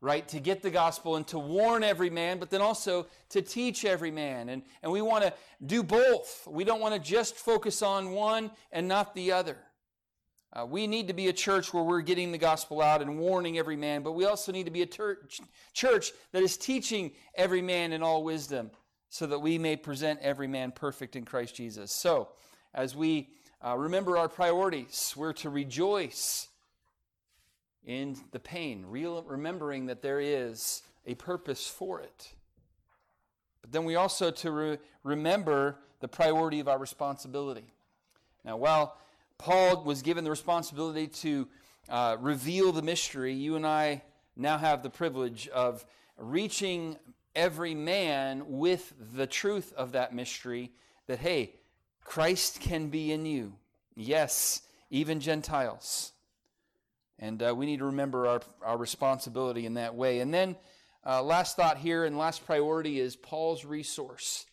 Right? 0.00 0.26
To 0.28 0.38
get 0.38 0.62
the 0.62 0.70
gospel 0.70 1.16
and 1.16 1.26
to 1.28 1.38
warn 1.40 1.82
every 1.82 2.10
man, 2.10 2.38
but 2.38 2.50
then 2.50 2.60
also 2.60 3.08
to 3.30 3.42
teach 3.42 3.84
every 3.84 4.12
man. 4.12 4.48
And, 4.48 4.62
and 4.82 4.92
we 4.92 5.02
want 5.02 5.24
to 5.24 5.32
do 5.64 5.82
both. 5.82 6.46
We 6.48 6.62
don't 6.62 6.80
want 6.80 6.94
to 6.94 7.00
just 7.00 7.34
focus 7.34 7.82
on 7.82 8.12
one 8.12 8.52
and 8.70 8.86
not 8.86 9.14
the 9.14 9.32
other. 9.32 9.56
Uh, 10.52 10.64
we 10.64 10.86
need 10.86 11.08
to 11.08 11.14
be 11.14 11.28
a 11.28 11.32
church 11.32 11.74
where 11.74 11.82
we're 11.82 12.00
getting 12.00 12.32
the 12.32 12.38
gospel 12.38 12.80
out 12.80 13.02
and 13.02 13.18
warning 13.18 13.58
every 13.58 13.76
man, 13.76 14.02
but 14.02 14.12
we 14.12 14.24
also 14.24 14.50
need 14.50 14.64
to 14.64 14.70
be 14.70 14.82
a 14.82 14.86
ter- 14.86 15.18
church 15.74 16.12
that 16.32 16.42
is 16.42 16.56
teaching 16.56 17.10
every 17.34 17.60
man 17.60 17.92
in 17.92 18.02
all 18.02 18.24
wisdom 18.24 18.70
so 19.10 19.26
that 19.26 19.40
we 19.40 19.58
may 19.58 19.76
present 19.76 20.20
every 20.20 20.46
man 20.46 20.72
perfect 20.72 21.16
in 21.16 21.24
Christ 21.24 21.54
Jesus. 21.54 21.92
So, 21.92 22.28
as 22.72 22.96
we 22.96 23.28
uh, 23.64 23.76
remember 23.76 24.16
our 24.16 24.28
priorities, 24.28 25.12
we're 25.16 25.32
to 25.34 25.50
rejoice 25.50 26.48
in 27.84 28.16
the 28.32 28.38
pain, 28.38 28.84
real, 28.86 29.22
remembering 29.22 29.86
that 29.86 30.02
there 30.02 30.20
is 30.20 30.82
a 31.06 31.14
purpose 31.14 31.66
for 31.66 32.00
it. 32.00 32.34
But 33.62 33.72
then 33.72 33.84
we 33.84 33.96
also 33.96 34.30
to 34.30 34.50
re- 34.50 34.78
remember 35.04 35.78
the 36.00 36.08
priority 36.08 36.60
of 36.60 36.68
our 36.68 36.78
responsibility. 36.78 37.72
Now, 38.44 38.56
while 38.56 38.96
Paul 39.38 39.84
was 39.84 40.02
given 40.02 40.24
the 40.24 40.30
responsibility 40.30 41.06
to 41.06 41.48
uh, 41.88 42.16
reveal 42.20 42.72
the 42.72 42.82
mystery, 42.82 43.32
you 43.32 43.56
and 43.56 43.66
I 43.66 44.02
now 44.36 44.58
have 44.58 44.82
the 44.82 44.90
privilege 44.90 45.48
of 45.48 45.84
reaching 46.16 46.96
every 47.34 47.74
man 47.74 48.42
with 48.46 48.92
the 49.14 49.26
truth 49.26 49.72
of 49.76 49.92
that 49.92 50.14
mystery 50.14 50.72
that, 51.06 51.18
hey, 51.18 51.54
Christ 52.04 52.60
can 52.60 52.88
be 52.88 53.12
in 53.12 53.26
you. 53.26 53.54
Yes, 53.94 54.62
even 54.90 55.20
Gentiles. 55.20 56.12
And 57.18 57.42
uh, 57.42 57.54
we 57.56 57.66
need 57.66 57.78
to 57.78 57.86
remember 57.86 58.26
our, 58.26 58.40
our 58.62 58.76
responsibility 58.76 59.66
in 59.66 59.74
that 59.74 59.94
way. 59.94 60.20
And 60.20 60.32
then, 60.32 60.56
uh, 61.04 61.22
last 61.22 61.56
thought 61.56 61.78
here 61.78 62.04
and 62.04 62.18
last 62.18 62.44
priority 62.44 63.00
is 63.00 63.16
Paul's 63.16 63.64
resource. 63.64 64.46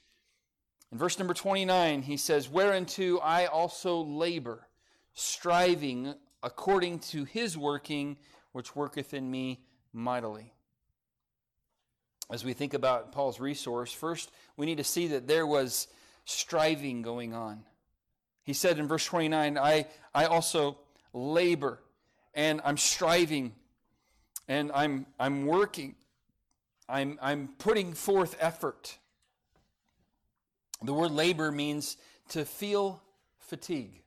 In 0.92 0.98
verse 0.98 1.20
number 1.20 1.34
29, 1.34 2.04
he 2.04 2.18
says, 2.18 2.50
Whereunto 2.50 3.18
I 3.18 3.48
also 3.48 4.02
labor, 4.02 4.68
striving 5.14 6.14
according 6.42 7.00
to 7.00 7.26
his 7.26 7.58
working, 7.58 8.18
which 8.52 8.76
worketh 8.76 9.14
in 9.14 9.30
me 9.30 9.66
mightily. 9.92 10.54
As 12.32 12.46
we 12.46 12.54
think 12.54 12.74
about 12.74 13.12
Paul's 13.12 13.40
resource, 13.40 13.92
first 13.92 14.32
we 14.56 14.66
need 14.66 14.78
to 14.78 14.84
see 14.84 15.08
that 15.08 15.28
there 15.28 15.46
was 15.46 15.88
striving 16.24 17.02
going 17.02 17.34
on. 17.34 17.64
He 18.44 18.54
said 18.54 18.80
in 18.80 18.88
verse 18.88 19.06
29, 19.06 19.58
I, 19.58 19.88
I 20.14 20.26
also 20.26 20.78
labor 21.14 21.80
and 22.36 22.62
I'm 22.64 22.78
striving 22.78 23.54
and 24.48 24.72
I'm, 24.74 25.08
I'm 25.20 25.46
working. 25.46 25.96
I'm, 26.88 27.18
I'm 27.22 27.50
putting 27.58 27.94
forth 27.94 28.38
effort. 28.40 28.98
The 30.84 30.94
word 30.94 31.12
labor 31.12 31.52
means 31.52 31.98
to 32.30 32.46
feel 32.46 33.02
fatigue. 33.40 34.02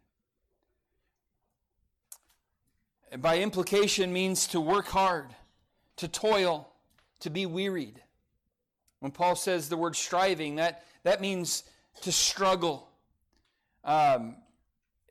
By 3.19 3.39
implication 3.39 4.13
means 4.13 4.47
to 4.49 4.61
work 4.61 4.87
hard, 4.87 5.35
to 5.97 6.07
toil, 6.07 6.71
to 7.21 7.31
be 7.31 7.47
wearied. 7.47 8.01
When 9.01 9.13
Paul 9.13 9.35
says 9.35 9.69
the 9.69 9.77
word 9.77 9.97
striving, 9.97 10.57
that, 10.57 10.85
that 11.05 11.21
means 11.21 11.65
to 12.03 12.13
struggle, 12.13 12.89
um, 13.83 14.37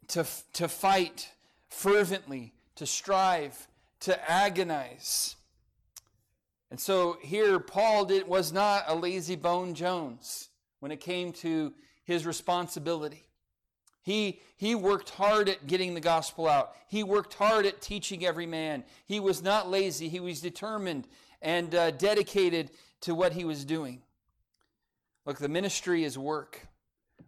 to, 0.09 0.25
to 0.53 0.67
fight 0.67 1.29
fervently, 1.69 2.53
to 2.77 2.85
strive, 2.85 3.67
to 4.01 4.31
agonize. 4.31 5.35
And 6.69 6.79
so 6.79 7.17
here, 7.21 7.59
Paul 7.59 8.05
did, 8.05 8.27
was 8.27 8.51
not 8.51 8.85
a 8.87 8.95
lazy 8.95 9.35
bone 9.35 9.73
Jones 9.73 10.49
when 10.79 10.91
it 10.91 10.99
came 10.99 11.31
to 11.33 11.73
his 12.03 12.25
responsibility. 12.25 13.23
He, 14.01 14.39
he 14.55 14.73
worked 14.73 15.09
hard 15.09 15.49
at 15.49 15.67
getting 15.67 15.93
the 15.93 15.99
gospel 15.99 16.47
out. 16.47 16.73
He 16.87 17.03
worked 17.03 17.33
hard 17.33 17.65
at 17.65 17.81
teaching 17.81 18.25
every 18.25 18.45
man. 18.45 18.83
He 19.05 19.19
was 19.19 19.43
not 19.43 19.69
lazy. 19.69 20.07
He 20.07 20.21
was 20.21 20.39
determined 20.39 21.07
and 21.41 21.73
uh, 21.75 21.91
dedicated 21.91 22.71
to 23.01 23.13
what 23.13 23.33
he 23.33 23.43
was 23.43 23.65
doing. 23.65 24.01
Look, 25.25 25.39
the 25.39 25.49
ministry 25.49 26.05
is 26.05 26.17
work. 26.17 26.67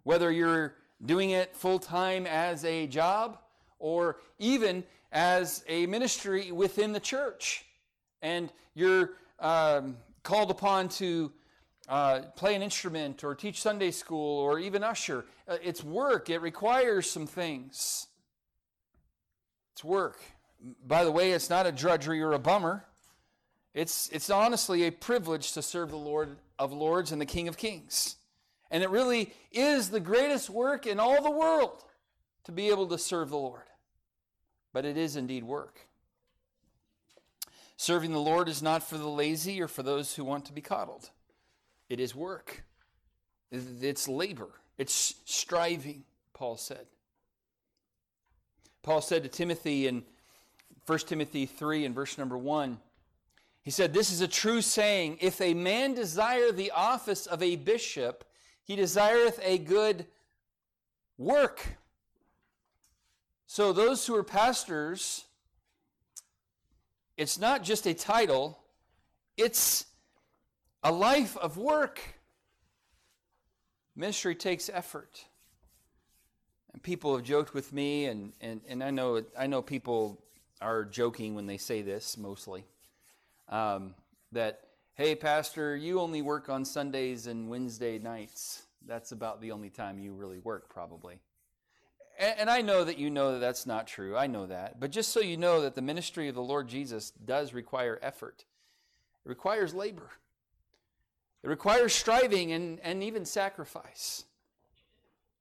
Whether 0.03 0.31
you're 0.31 0.75
doing 1.05 1.31
it 1.31 1.55
full 1.55 1.79
time 1.79 2.25
as 2.25 2.63
a 2.63 2.87
job 2.87 3.39
or 3.77 4.17
even 4.37 4.83
as 5.11 5.63
a 5.67 5.85
ministry 5.85 6.51
within 6.51 6.93
the 6.93 6.99
church. 6.99 7.65
And 8.21 8.51
you're 8.73 9.11
um, 9.39 9.97
called 10.23 10.51
upon 10.51 10.89
to 10.89 11.31
uh, 11.87 12.21
play 12.35 12.55
an 12.55 12.61
instrument 12.61 13.23
or 13.23 13.33
teach 13.33 13.61
Sunday 13.61 13.91
school 13.91 14.39
or 14.39 14.59
even 14.59 14.83
usher. 14.83 15.25
Uh, 15.47 15.57
it's 15.63 15.83
work, 15.83 16.29
it 16.29 16.39
requires 16.39 17.09
some 17.09 17.25
things. 17.25 18.07
It's 19.73 19.83
work. 19.83 20.19
By 20.85 21.03
the 21.03 21.11
way, 21.11 21.31
it's 21.31 21.49
not 21.49 21.65
a 21.65 21.71
drudgery 21.71 22.21
or 22.21 22.33
a 22.33 22.39
bummer. 22.39 22.83
It's, 23.73 24.09
it's 24.09 24.29
honestly 24.29 24.83
a 24.83 24.91
privilege 24.91 25.53
to 25.53 25.61
serve 25.61 25.89
the 25.89 25.97
Lord 25.97 26.35
of 26.57 26.73
Lords 26.73 27.11
and 27.11 27.21
the 27.21 27.25
King 27.25 27.47
of 27.47 27.55
Kings. 27.55 28.17
And 28.69 28.83
it 28.83 28.89
really 28.89 29.33
is 29.51 29.89
the 29.89 29.99
greatest 29.99 30.49
work 30.49 30.85
in 30.85 30.99
all 30.99 31.23
the 31.23 31.31
world 31.31 31.83
to 32.43 32.51
be 32.51 32.69
able 32.69 32.87
to 32.87 32.97
serve 32.97 33.29
the 33.29 33.37
Lord. 33.37 33.68
But 34.73 34.85
it 34.85 34.97
is 34.97 35.15
indeed 35.15 35.43
work. 35.43 35.87
Serving 37.77 38.11
the 38.11 38.19
Lord 38.19 38.49
is 38.49 38.61
not 38.61 38.83
for 38.83 38.97
the 38.97 39.07
lazy 39.07 39.61
or 39.61 39.67
for 39.67 39.83
those 39.83 40.15
who 40.15 40.23
want 40.23 40.45
to 40.45 40.53
be 40.53 40.61
coddled. 40.61 41.09
It 41.87 41.99
is 41.99 42.13
work. 42.13 42.63
It's 43.51 44.07
labor. 44.07 44.49
It's 44.77 45.15
striving, 45.25 46.03
Paul 46.33 46.57
said. 46.57 46.85
Paul 48.83 49.01
said 49.01 49.23
to 49.23 49.29
Timothy 49.29 49.87
in 49.87 50.03
1 50.85 50.99
Timothy 50.99 51.45
3 51.45 51.85
and 51.85 51.95
verse 51.95 52.17
number 52.17 52.37
1, 52.37 52.79
he 53.61 53.71
said, 53.71 53.93
This 53.93 54.11
is 54.11 54.21
a 54.21 54.27
true 54.27 54.61
saying. 54.61 55.17
If 55.21 55.41
a 55.41 55.53
man 55.53 55.93
desire 55.93 56.51
the 56.51 56.71
office 56.71 57.27
of 57.27 57.43
a 57.43 57.55
bishop, 57.55 58.23
he 58.63 58.75
desireth 58.75 59.39
a 59.43 59.57
good 59.57 60.05
work. 61.17 61.77
So, 63.59 63.73
those 63.73 64.07
who 64.07 64.15
are 64.15 64.23
pastors, 64.23 65.25
it's 67.17 67.37
not 67.37 67.61
just 67.61 67.85
a 67.87 67.93
title, 67.93 68.57
it's 69.35 69.85
a 70.81 70.93
life 70.93 71.35
of 71.35 71.57
work. 71.57 71.99
Ministry 73.97 74.33
takes 74.33 74.69
effort. 74.69 75.25
And 76.71 76.81
people 76.81 77.13
have 77.17 77.25
joked 77.25 77.53
with 77.53 77.73
me, 77.73 78.05
and, 78.05 78.31
and, 78.39 78.61
and 78.65 78.81
I, 78.81 78.91
know, 78.91 79.25
I 79.37 79.47
know 79.47 79.61
people 79.61 80.23
are 80.61 80.85
joking 80.85 81.35
when 81.35 81.45
they 81.45 81.57
say 81.57 81.81
this 81.81 82.17
mostly. 82.17 82.63
Um, 83.49 83.93
that, 84.31 84.61
hey, 84.93 85.15
Pastor, 85.15 85.75
you 85.75 85.99
only 85.99 86.21
work 86.21 86.47
on 86.47 86.63
Sundays 86.63 87.27
and 87.27 87.49
Wednesday 87.49 87.99
nights. 87.99 88.63
That's 88.87 89.11
about 89.11 89.41
the 89.41 89.51
only 89.51 89.69
time 89.69 89.99
you 89.99 90.13
really 90.13 90.39
work, 90.39 90.69
probably. 90.69 91.19
And, 92.19 92.41
and 92.41 92.49
I 92.49 92.61
know 92.61 92.83
that 92.83 92.99
you 92.99 93.09
know 93.09 93.31
that 93.31 93.39
that's 93.39 93.65
not 93.65 93.87
true. 93.87 94.15
I 94.15 94.27
know 94.27 94.45
that. 94.45 94.79
But 94.79 94.91
just 94.91 95.11
so 95.11 95.21
you 95.21 95.37
know 95.37 95.61
that 95.61 95.73
the 95.73 95.81
ministry 95.81 96.27
of 96.27 96.35
the 96.35 96.43
Lord 96.43 96.67
Jesus 96.67 97.11
does 97.11 97.53
require 97.53 97.97
effort, 98.03 98.45
it 99.25 99.29
requires 99.29 99.73
labor, 99.73 100.11
it 101.41 101.47
requires 101.47 101.93
striving 101.93 102.51
and, 102.51 102.79
and 102.81 103.01
even 103.01 103.25
sacrifice. 103.25 104.25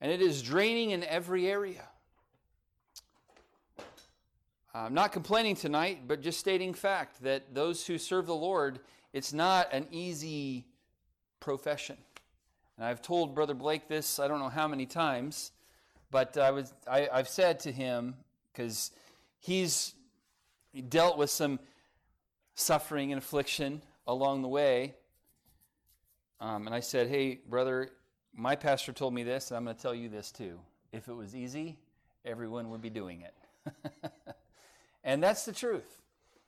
And 0.01 0.13
it 0.13 0.23
is 0.23 0.43
draining 0.43 0.93
in 0.93 1.03
every 1.03 1.49
area. 1.49 1.83
I'm 4.73 4.95
not 4.95 5.11
complaining 5.11 5.57
tonight, 5.57 6.03
but 6.07 6.21
just 6.21 6.39
stating 6.39 6.73
fact 6.73 7.21
that 7.25 7.53
those 7.53 7.85
who 7.85 7.99
serve 7.99 8.27
the 8.27 8.35
Lord, 8.35 8.79
it's 9.13 9.33
not 9.33 9.73
an 9.73 9.89
easy 9.91 10.67
profession. 11.41 11.97
And 12.77 12.87
I've 12.87 13.03
told 13.03 13.35
Brother 13.35 13.55
Blake 13.55 13.89
this 13.89 14.21
I 14.21 14.29
don't 14.29 14.39
know 14.39 14.49
how 14.49 14.69
many 14.69 14.87
times, 14.87 15.51
but 16.11 16.37
I 16.37 16.51
was 16.51 16.73
I, 16.87 17.09
I've 17.13 17.29
said 17.29 17.61
to 17.61 17.73
him 17.73 18.15
because 18.53 18.91
he's 19.39 19.95
dealt 20.89 21.19
with 21.19 21.31
some 21.31 21.59
suffering 22.55 23.13
and 23.13 23.19
affliction 23.21 23.83
along 24.07 24.43
the 24.43 24.49
way. 24.49 24.95
Um, 26.41 26.67
and 26.67 26.75
I 26.75 26.81
said, 26.81 27.09
"Hey, 27.09 27.41
brother, 27.49 27.91
my 28.35 28.57
pastor 28.57 28.93
told 28.93 29.15
me 29.15 29.23
this, 29.23 29.51
and 29.51 29.57
I'm 29.57 29.65
going 29.65 29.77
to 29.77 29.83
tell 29.83 29.95
you 29.95 30.09
this 30.09 30.31
too. 30.31 30.61
If 30.93 31.09
it 31.09 31.15
was 31.15 31.35
easy, 31.35 31.79
everyone 32.25 32.71
would 32.71 32.83
be 32.83 32.91
doing 32.91 33.23
it." 33.23 33.35
and 35.05 35.23
that's 35.23 35.45
the 35.45 35.53
truth. 35.53 36.01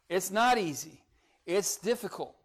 It's 0.08 0.30
not 0.30 0.58
easy. 0.58 1.02
It's 1.46 1.76
difficult, 1.76 2.36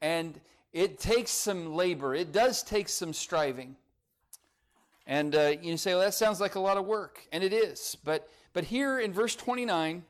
and 0.00 0.40
it 0.72 0.98
takes 0.98 1.30
some 1.30 1.74
labor. 1.74 2.14
It 2.14 2.32
does 2.32 2.62
take 2.62 2.88
some 2.88 3.12
striving. 3.12 3.76
And 5.08 5.34
uh, 5.34 5.54
you 5.62 5.76
say, 5.78 5.94
well, 5.94 6.04
that 6.04 6.12
sounds 6.12 6.38
like 6.38 6.54
a 6.54 6.60
lot 6.60 6.76
of 6.76 6.84
work. 6.84 7.26
And 7.32 7.42
it 7.42 7.52
is. 7.52 7.96
But, 8.04 8.28
but 8.52 8.64
here 8.64 9.00
in 9.00 9.12
verse 9.12 9.34
29, 9.34 10.04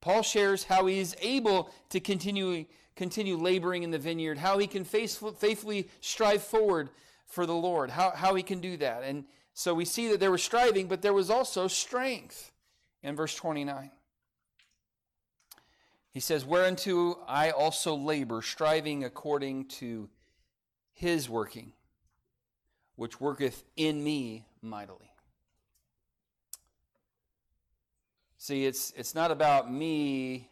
Paul 0.00 0.22
shares 0.22 0.64
how 0.64 0.86
he 0.86 0.98
is 0.98 1.16
able 1.22 1.70
to 1.90 2.00
continue, 2.00 2.64
continue 2.96 3.36
laboring 3.36 3.84
in 3.84 3.92
the 3.92 4.00
vineyard, 4.00 4.38
how 4.38 4.58
he 4.58 4.66
can 4.66 4.82
faithfully 4.82 5.88
strive 6.00 6.42
forward 6.42 6.90
for 7.24 7.46
the 7.46 7.54
Lord, 7.54 7.88
how, 7.90 8.10
how 8.10 8.34
he 8.34 8.42
can 8.42 8.60
do 8.60 8.76
that. 8.78 9.04
And 9.04 9.24
so 9.54 9.74
we 9.74 9.84
see 9.84 10.08
that 10.08 10.18
there 10.18 10.32
was 10.32 10.42
striving, 10.42 10.88
but 10.88 11.02
there 11.02 11.12
was 11.12 11.30
also 11.30 11.68
strength 11.68 12.50
in 13.04 13.14
verse 13.14 13.36
29. 13.36 13.92
He 16.10 16.20
says, 16.20 16.44
Whereunto 16.44 17.20
I 17.28 17.50
also 17.50 17.94
labor, 17.94 18.42
striving 18.42 19.04
according 19.04 19.66
to 19.66 20.10
his 20.92 21.28
working, 21.28 21.72
which 22.96 23.20
worketh 23.20 23.64
in 23.76 24.02
me 24.02 24.46
mightily. 24.60 25.12
See, 28.38 28.64
it's, 28.64 28.92
it's 28.96 29.14
not 29.14 29.30
about 29.30 29.72
me 29.72 30.48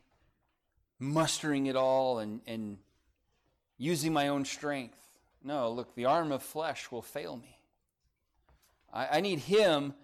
mustering 0.99 1.67
it 1.67 1.77
all 1.77 2.21
and, 2.21 2.41
and 2.47 2.79
using 3.79 4.13
my 4.13 4.29
own 4.29 4.45
strength. 4.45 4.99
No, 5.43 5.73
look, 5.73 5.95
the 5.95 6.05
arm 6.05 6.31
of 6.31 6.43
flesh 6.43 6.91
will 6.93 7.03
fail 7.03 7.37
me. 7.37 7.59
I, 8.93 9.19
I 9.19 9.21
need 9.21 9.41
him 9.41 9.95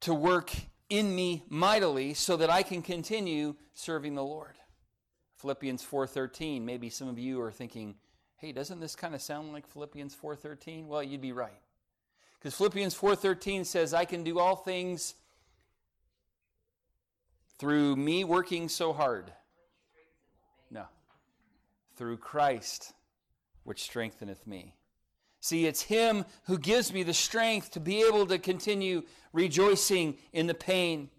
to 0.00 0.14
work 0.14 0.52
in 0.88 1.14
me 1.14 1.44
mightily 1.48 2.14
so 2.14 2.36
that 2.36 2.50
I 2.50 2.62
can 2.62 2.82
continue 2.82 3.56
serving 3.74 4.14
the 4.14 4.24
Lord. 4.24 4.54
Philippians 5.36 5.82
4:13, 5.84 6.62
maybe 6.62 6.90
some 6.90 7.08
of 7.08 7.18
you 7.18 7.40
are 7.40 7.52
thinking, 7.52 7.94
"Hey, 8.40 8.52
doesn't 8.52 8.80
this 8.80 8.96
kind 8.96 9.14
of 9.14 9.20
sound 9.20 9.52
like 9.52 9.66
Philippians 9.66 10.14
4:13?" 10.14 10.86
Well, 10.86 11.02
you'd 11.02 11.20
be 11.20 11.32
right. 11.32 11.60
Cuz 12.40 12.54
Philippians 12.54 12.94
4:13 12.94 13.66
says, 13.66 13.92
"I 13.92 14.06
can 14.06 14.24
do 14.24 14.38
all 14.38 14.56
things 14.56 15.14
through 17.58 17.96
me 17.96 18.24
working 18.24 18.70
so 18.70 18.94
hard." 18.94 19.34
No. 20.70 20.86
Through 21.96 22.16
Christ 22.16 22.94
which 23.64 23.82
strengtheneth 23.82 24.46
me. 24.46 24.74
See, 25.40 25.66
it's 25.66 25.82
Him 25.82 26.24
who 26.44 26.58
gives 26.58 26.94
me 26.94 27.02
the 27.02 27.12
strength 27.12 27.70
to 27.72 27.80
be 27.80 28.02
able 28.02 28.26
to 28.26 28.38
continue 28.38 29.06
rejoicing 29.34 30.18
in 30.32 30.46
the 30.46 30.54
pain. 30.54 31.10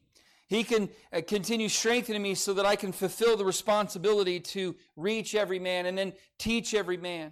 He 0.51 0.65
can 0.65 0.89
uh, 1.13 1.21
continue 1.25 1.69
strengthening 1.69 2.21
me 2.21 2.35
so 2.35 2.53
that 2.55 2.65
I 2.65 2.75
can 2.75 2.91
fulfill 2.91 3.37
the 3.37 3.45
responsibility 3.45 4.41
to 4.41 4.75
reach 4.97 5.33
every 5.33 5.59
man 5.59 5.85
and 5.85 5.97
then 5.97 6.11
teach 6.37 6.73
every 6.73 6.97
man. 6.97 7.31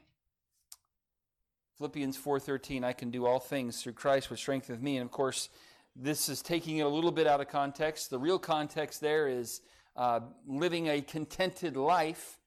Philippians 1.77 2.17
4:13 2.17 2.85
I 2.85 2.93
can 2.93 3.11
do 3.11 3.25
all 3.25 3.41
things 3.41 3.83
through 3.83 3.91
Christ 3.91 4.29
which 4.29 4.39
strengtheneth 4.39 4.81
me 4.81 4.95
and 4.95 5.05
of 5.05 5.11
course 5.11 5.49
this 5.97 6.29
is 6.29 6.41
taking 6.41 6.77
it 6.77 6.83
a 6.83 6.87
little 6.87 7.11
bit 7.11 7.27
out 7.27 7.41
of 7.41 7.49
context. 7.49 8.09
The 8.09 8.17
real 8.17 8.39
context 8.39 9.01
there 9.01 9.27
is 9.27 9.59
uh, 9.97 10.21
living 10.47 10.87
a 10.87 11.01
contented 11.01 11.75
life 11.75 12.39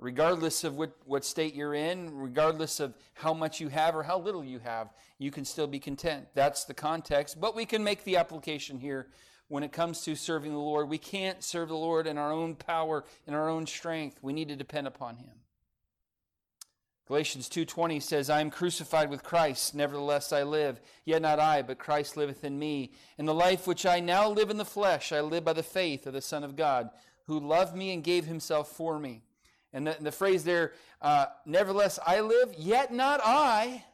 Regardless 0.00 0.62
of 0.62 0.76
what, 0.76 0.92
what 1.06 1.24
state 1.24 1.54
you're 1.54 1.74
in, 1.74 2.14
regardless 2.14 2.78
of 2.78 2.94
how 3.14 3.34
much 3.34 3.60
you 3.60 3.68
have 3.68 3.96
or 3.96 4.04
how 4.04 4.16
little 4.16 4.44
you 4.44 4.60
have, 4.60 4.94
you 5.18 5.32
can 5.32 5.44
still 5.44 5.66
be 5.66 5.80
content. 5.80 6.26
That's 6.34 6.64
the 6.64 6.74
context. 6.74 7.40
But 7.40 7.56
we 7.56 7.66
can 7.66 7.82
make 7.82 8.04
the 8.04 8.16
application 8.16 8.78
here 8.78 9.08
when 9.48 9.62
it 9.62 9.72
comes 9.72 10.02
to 10.02 10.14
serving 10.14 10.52
the 10.52 10.58
Lord. 10.58 10.88
We 10.88 10.98
can't 10.98 11.42
serve 11.42 11.68
the 11.68 11.76
Lord 11.76 12.06
in 12.06 12.18
our 12.18 12.30
own 12.30 12.54
power, 12.54 13.04
in 13.26 13.34
our 13.34 13.48
own 13.48 13.66
strength. 13.66 14.18
We 14.22 14.32
need 14.32 14.48
to 14.48 14.56
depend 14.56 14.86
upon 14.86 15.16
Him. 15.16 15.30
Galatians 17.06 17.48
2:20 17.48 18.00
says, 18.00 18.28
"I 18.28 18.42
am 18.42 18.50
crucified 18.50 19.08
with 19.08 19.22
Christ; 19.22 19.74
nevertheless 19.74 20.30
I 20.30 20.42
live, 20.42 20.78
yet 21.06 21.22
not 21.22 21.40
I, 21.40 21.62
but 21.62 21.78
Christ 21.78 22.18
liveth 22.18 22.44
in 22.44 22.58
me. 22.58 22.92
In 23.16 23.24
the 23.24 23.32
life 23.32 23.66
which 23.66 23.86
I 23.86 23.98
now 23.98 24.28
live 24.28 24.50
in 24.50 24.58
the 24.58 24.64
flesh, 24.66 25.10
I 25.10 25.22
live 25.22 25.42
by 25.42 25.54
the 25.54 25.62
faith 25.62 26.06
of 26.06 26.12
the 26.12 26.20
Son 26.20 26.44
of 26.44 26.54
God, 26.54 26.90
who 27.24 27.40
loved 27.40 27.74
me 27.74 27.94
and 27.94 28.04
gave 28.04 28.26
himself 28.26 28.68
for 28.68 28.98
me." 28.98 29.22
And 29.72 29.86
the, 29.86 29.96
the 29.98 30.12
phrase 30.12 30.44
there, 30.44 30.74
uh, 31.00 31.26
nevertheless 31.46 31.98
I 32.06 32.20
live, 32.20 32.54
yet 32.58 32.92
not 32.92 33.20
I, 33.24 33.84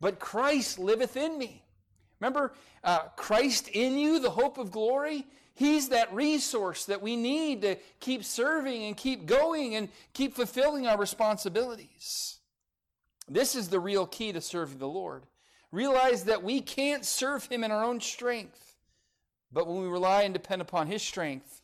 but 0.00 0.18
Christ 0.18 0.78
liveth 0.78 1.16
in 1.16 1.38
me. 1.38 1.64
Remember, 2.20 2.52
uh, 2.84 3.00
Christ 3.16 3.68
in 3.68 3.98
you, 3.98 4.20
the 4.20 4.30
hope 4.30 4.58
of 4.58 4.70
glory? 4.70 5.26
He's 5.54 5.88
that 5.88 6.12
resource 6.14 6.86
that 6.86 7.02
we 7.02 7.16
need 7.16 7.62
to 7.62 7.76
keep 7.98 8.24
serving 8.24 8.84
and 8.84 8.96
keep 8.96 9.26
going 9.26 9.74
and 9.74 9.88
keep 10.12 10.34
fulfilling 10.34 10.86
our 10.86 10.98
responsibilities. 10.98 12.38
This 13.28 13.54
is 13.54 13.68
the 13.68 13.80
real 13.80 14.06
key 14.06 14.32
to 14.32 14.40
serving 14.40 14.78
the 14.78 14.88
Lord. 14.88 15.24
Realize 15.72 16.24
that 16.24 16.42
we 16.42 16.60
can't 16.60 17.04
serve 17.04 17.46
Him 17.46 17.62
in 17.62 17.70
our 17.70 17.84
own 17.84 18.00
strength, 18.00 18.76
but 19.52 19.66
when 19.66 19.82
we 19.82 19.88
rely 19.88 20.22
and 20.22 20.34
depend 20.34 20.62
upon 20.62 20.86
His 20.86 21.02
strength, 21.02 21.62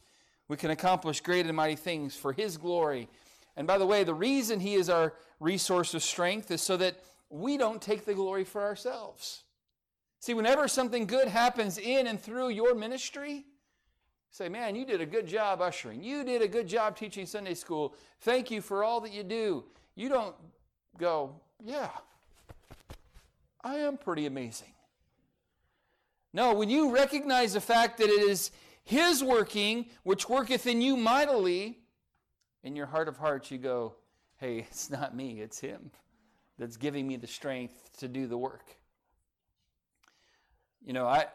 we 0.49 0.57
can 0.57 0.71
accomplish 0.71 1.21
great 1.21 1.47
and 1.47 1.57
mighty 1.57 1.77
things 1.77 2.15
for 2.15 2.33
His 2.33 2.57
glory 2.57 3.09
And 3.57 3.67
by 3.67 3.79
the 3.79 3.87
way, 3.87 4.05
the 4.05 4.15
reason 4.15 4.61
He 4.61 4.75
is 4.75 4.91
our 4.91 5.15
resource 5.41 5.95
of 5.95 6.03
strength 6.03 6.51
is 6.51 6.63
so 6.63 6.77
that 6.77 7.03
we 7.31 7.57
don't 7.57 7.81
take 7.83 8.05
the 8.05 8.15
glory 8.15 8.45
for 8.45 8.63
ourselves. 8.63 9.43
See, 10.21 10.35
whenever 10.35 10.67
something 10.69 11.07
good 11.07 11.29
happens 11.29 11.79
in 11.79 12.07
and 12.07 12.21
through 12.21 12.49
your 12.49 12.75
ministry, 12.75 13.45
say, 14.31 14.49
man, 14.49 14.75
you 14.75 14.85
did 14.85 15.01
a 15.01 15.07
good 15.07 15.27
job 15.27 15.61
ushering. 15.61 16.03
You 16.03 16.25
did 16.25 16.43
a 16.43 16.49
good 16.49 16.67
job 16.67 16.97
teaching 16.97 17.27
Sunday 17.27 17.55
school. 17.55 17.95
Thank 18.21 18.51
you 18.51 18.61
for 18.61 18.83
all 18.83 19.01
that 19.01 19.13
you 19.13 19.23
do. 19.23 19.65
You 19.95 20.09
don't 20.09 20.35
go, 20.99 21.41
yeah, 21.65 21.91
I 23.63 23.77
am 23.77 23.97
pretty 23.97 24.27
amazing. 24.27 24.73
No, 26.33 26.55
when 26.55 26.69
you 26.69 26.95
recognize 26.95 27.55
the 27.55 27.61
fact 27.61 27.99
that 27.99 28.09
it 28.09 28.29
is 28.29 28.51
His 28.85 29.25
working, 29.25 29.87
which 30.03 30.29
worketh 30.29 30.67
in 30.67 30.83
you 30.83 30.97
mightily, 30.97 31.79
in 32.63 32.77
your 32.77 32.87
heart 32.87 33.09
of 33.09 33.17
hearts, 33.17 33.51
you 33.51 33.59
go, 33.59 33.95
hey, 34.37 34.59
it's 34.59 34.91
not 34.91 35.17
me, 35.17 35.41
it's 35.41 35.61
Him 35.61 35.91
that's 36.59 36.77
giving 36.77 37.07
me 37.07 37.17
the 37.17 37.27
strength 37.27 37.91
to 37.99 38.09
do 38.09 38.27
the 38.27 38.39
work. 38.39 38.76
You 40.87 40.93
know, 40.93 41.09
I 41.09 41.27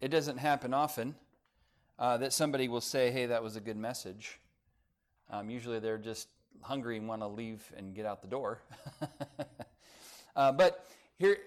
it 0.00 0.08
doesn't 0.08 0.38
happen 0.38 0.72
often 0.72 1.16
uh, 1.98 2.18
that 2.18 2.32
somebody 2.32 2.68
will 2.68 2.80
say, 2.80 3.10
"Hey, 3.10 3.26
that 3.26 3.42
was 3.42 3.56
a 3.56 3.60
good 3.60 3.76
message." 3.76 4.38
Um, 5.28 5.50
usually, 5.50 5.80
they're 5.80 5.98
just 5.98 6.28
hungry 6.62 6.98
and 6.98 7.08
want 7.08 7.22
to 7.22 7.26
leave 7.26 7.64
and 7.76 7.96
get 7.96 8.06
out 8.06 8.22
the 8.22 8.28
door. 8.28 8.62
uh, 10.36 10.52
but 10.52 10.86
here, 11.16 11.38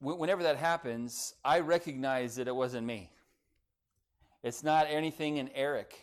whenever 0.00 0.42
that 0.42 0.56
happens, 0.56 1.34
I 1.44 1.60
recognize 1.60 2.36
that 2.36 2.48
it 2.48 2.56
wasn't 2.56 2.86
me. 2.86 3.10
It's 4.42 4.64
not 4.64 4.86
anything 4.88 5.36
in 5.36 5.50
Eric. 5.54 5.94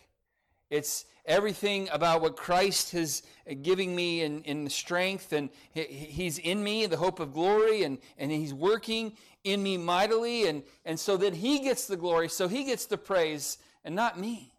It's 0.70 1.04
everything 1.24 1.88
about 1.92 2.20
what 2.20 2.36
Christ 2.36 2.94
is 2.94 3.22
giving 3.62 3.94
me 3.94 4.22
in, 4.22 4.42
in 4.42 4.64
the 4.64 4.70
strength, 4.70 5.32
and 5.32 5.50
He's 5.72 6.38
in 6.38 6.62
me, 6.62 6.86
the 6.86 6.96
hope 6.96 7.20
of 7.20 7.32
glory, 7.32 7.82
and, 7.82 7.98
and 8.18 8.30
He's 8.30 8.54
working 8.54 9.16
in 9.44 9.62
me 9.62 9.76
mightily, 9.76 10.48
and, 10.48 10.62
and 10.84 10.98
so 10.98 11.16
that 11.16 11.34
He 11.34 11.60
gets 11.60 11.86
the 11.86 11.96
glory, 11.96 12.28
so 12.28 12.48
He 12.48 12.64
gets 12.64 12.86
the 12.86 12.98
praise, 12.98 13.58
and 13.84 13.94
not 13.94 14.18
me. 14.18 14.52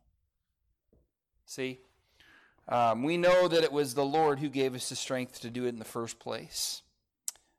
See? 1.45 1.79
Um, 2.69 3.03
we 3.03 3.15
know 3.15 3.47
that 3.47 3.63
it 3.63 3.71
was 3.71 3.93
the 3.93 4.05
Lord 4.05 4.39
who 4.39 4.49
gave 4.49 4.75
us 4.75 4.89
the 4.89 4.95
strength 4.95 5.41
to 5.41 5.49
do 5.49 5.65
it 5.65 5.69
in 5.69 5.79
the 5.79 5.85
first 5.85 6.19
place. 6.19 6.81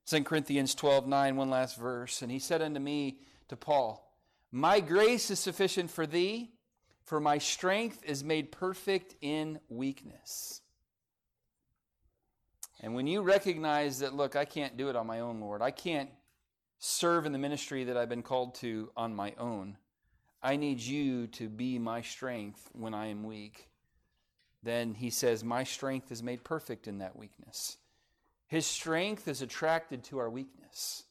2 0.06 0.24
Corinthians 0.24 0.74
12 0.74 1.06
9, 1.06 1.36
one 1.36 1.50
last 1.50 1.78
verse. 1.78 2.22
And 2.22 2.30
he 2.30 2.38
said 2.38 2.62
unto 2.62 2.80
me, 2.80 3.18
to 3.48 3.56
Paul, 3.56 4.14
My 4.52 4.80
grace 4.80 5.30
is 5.30 5.38
sufficient 5.38 5.90
for 5.90 6.06
thee, 6.06 6.50
for 7.08 7.20
my 7.20 7.38
strength 7.38 8.04
is 8.04 8.22
made 8.22 8.52
perfect 8.52 9.14
in 9.22 9.58
weakness. 9.70 10.60
And 12.80 12.94
when 12.94 13.06
you 13.06 13.22
recognize 13.22 14.00
that, 14.00 14.14
look, 14.14 14.36
I 14.36 14.44
can't 14.44 14.76
do 14.76 14.90
it 14.90 14.96
on 14.96 15.06
my 15.06 15.20
own, 15.20 15.40
Lord, 15.40 15.62
I 15.62 15.70
can't 15.70 16.10
serve 16.78 17.24
in 17.24 17.32
the 17.32 17.38
ministry 17.38 17.84
that 17.84 17.96
I've 17.96 18.10
been 18.10 18.22
called 18.22 18.54
to 18.56 18.90
on 18.94 19.16
my 19.16 19.32
own. 19.38 19.78
I 20.42 20.56
need 20.56 20.80
you 20.80 21.26
to 21.28 21.48
be 21.48 21.78
my 21.78 22.02
strength 22.02 22.68
when 22.72 22.92
I 22.92 23.06
am 23.06 23.24
weak. 23.24 23.68
Then 24.62 24.92
he 24.92 25.08
says, 25.08 25.42
My 25.42 25.64
strength 25.64 26.12
is 26.12 26.22
made 26.22 26.44
perfect 26.44 26.86
in 26.86 26.98
that 26.98 27.16
weakness. 27.16 27.78
His 28.46 28.66
strength 28.66 29.28
is 29.28 29.40
attracted 29.40 30.04
to 30.04 30.18
our 30.18 30.28
weakness. 30.30 31.04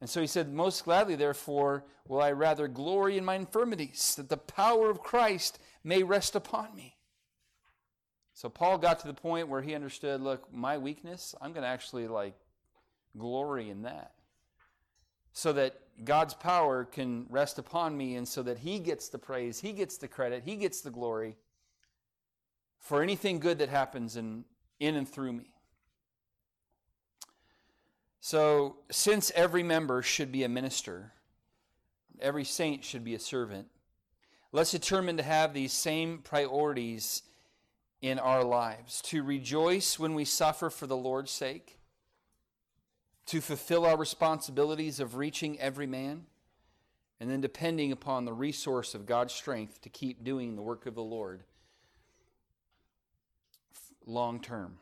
And 0.00 0.08
so 0.08 0.20
he 0.20 0.26
said, 0.26 0.52
Most 0.52 0.84
gladly, 0.84 1.14
therefore, 1.14 1.84
will 2.06 2.20
I 2.20 2.32
rather 2.32 2.68
glory 2.68 3.18
in 3.18 3.24
my 3.24 3.34
infirmities, 3.34 4.14
that 4.16 4.28
the 4.28 4.36
power 4.36 4.90
of 4.90 5.02
Christ 5.02 5.58
may 5.84 6.02
rest 6.02 6.34
upon 6.34 6.74
me. 6.74 6.96
So 8.34 8.48
Paul 8.48 8.78
got 8.78 9.00
to 9.00 9.06
the 9.06 9.14
point 9.14 9.48
where 9.48 9.60
he 9.60 9.74
understood 9.74 10.22
look, 10.22 10.52
my 10.52 10.78
weakness, 10.78 11.34
I'm 11.40 11.52
going 11.52 11.62
to 11.62 11.68
actually 11.68 12.08
like 12.08 12.34
glory 13.16 13.68
in 13.68 13.82
that 13.82 14.12
so 15.32 15.52
that 15.52 15.80
God's 16.04 16.34
power 16.34 16.84
can 16.84 17.26
rest 17.28 17.58
upon 17.58 17.96
me 17.96 18.16
and 18.16 18.26
so 18.26 18.42
that 18.42 18.58
He 18.58 18.78
gets 18.78 19.08
the 19.08 19.18
praise, 19.18 19.60
He 19.60 19.72
gets 19.72 19.98
the 19.98 20.08
credit, 20.08 20.42
He 20.44 20.56
gets 20.56 20.80
the 20.80 20.90
glory 20.90 21.36
for 22.78 23.02
anything 23.02 23.38
good 23.38 23.58
that 23.58 23.68
happens 23.68 24.16
in, 24.16 24.44
in 24.78 24.96
and 24.96 25.08
through 25.08 25.32
me. 25.34 25.49
So, 28.20 28.76
since 28.90 29.32
every 29.34 29.62
member 29.62 30.02
should 30.02 30.30
be 30.30 30.44
a 30.44 30.48
minister, 30.48 31.12
every 32.20 32.44
saint 32.44 32.84
should 32.84 33.02
be 33.02 33.14
a 33.14 33.18
servant, 33.18 33.68
let's 34.52 34.72
determine 34.72 35.16
to 35.16 35.22
have 35.22 35.54
these 35.54 35.72
same 35.72 36.18
priorities 36.18 37.22
in 38.02 38.18
our 38.18 38.44
lives. 38.44 39.00
To 39.06 39.22
rejoice 39.22 39.98
when 39.98 40.14
we 40.14 40.24
suffer 40.24 40.68
for 40.68 40.86
the 40.86 40.96
Lord's 40.96 41.30
sake. 41.30 41.78
To 43.26 43.40
fulfill 43.40 43.86
our 43.86 43.96
responsibilities 43.96 45.00
of 45.00 45.16
reaching 45.16 45.58
every 45.60 45.86
man, 45.86 46.26
and 47.20 47.30
then 47.30 47.40
depending 47.40 47.92
upon 47.92 48.24
the 48.24 48.32
resource 48.32 48.94
of 48.94 49.06
God's 49.06 49.32
strength 49.32 49.80
to 49.82 49.88
keep 49.88 50.24
doing 50.24 50.56
the 50.56 50.62
work 50.62 50.86
of 50.86 50.94
the 50.94 51.02
Lord 51.02 51.44
long 54.06 54.40
term. 54.40 54.78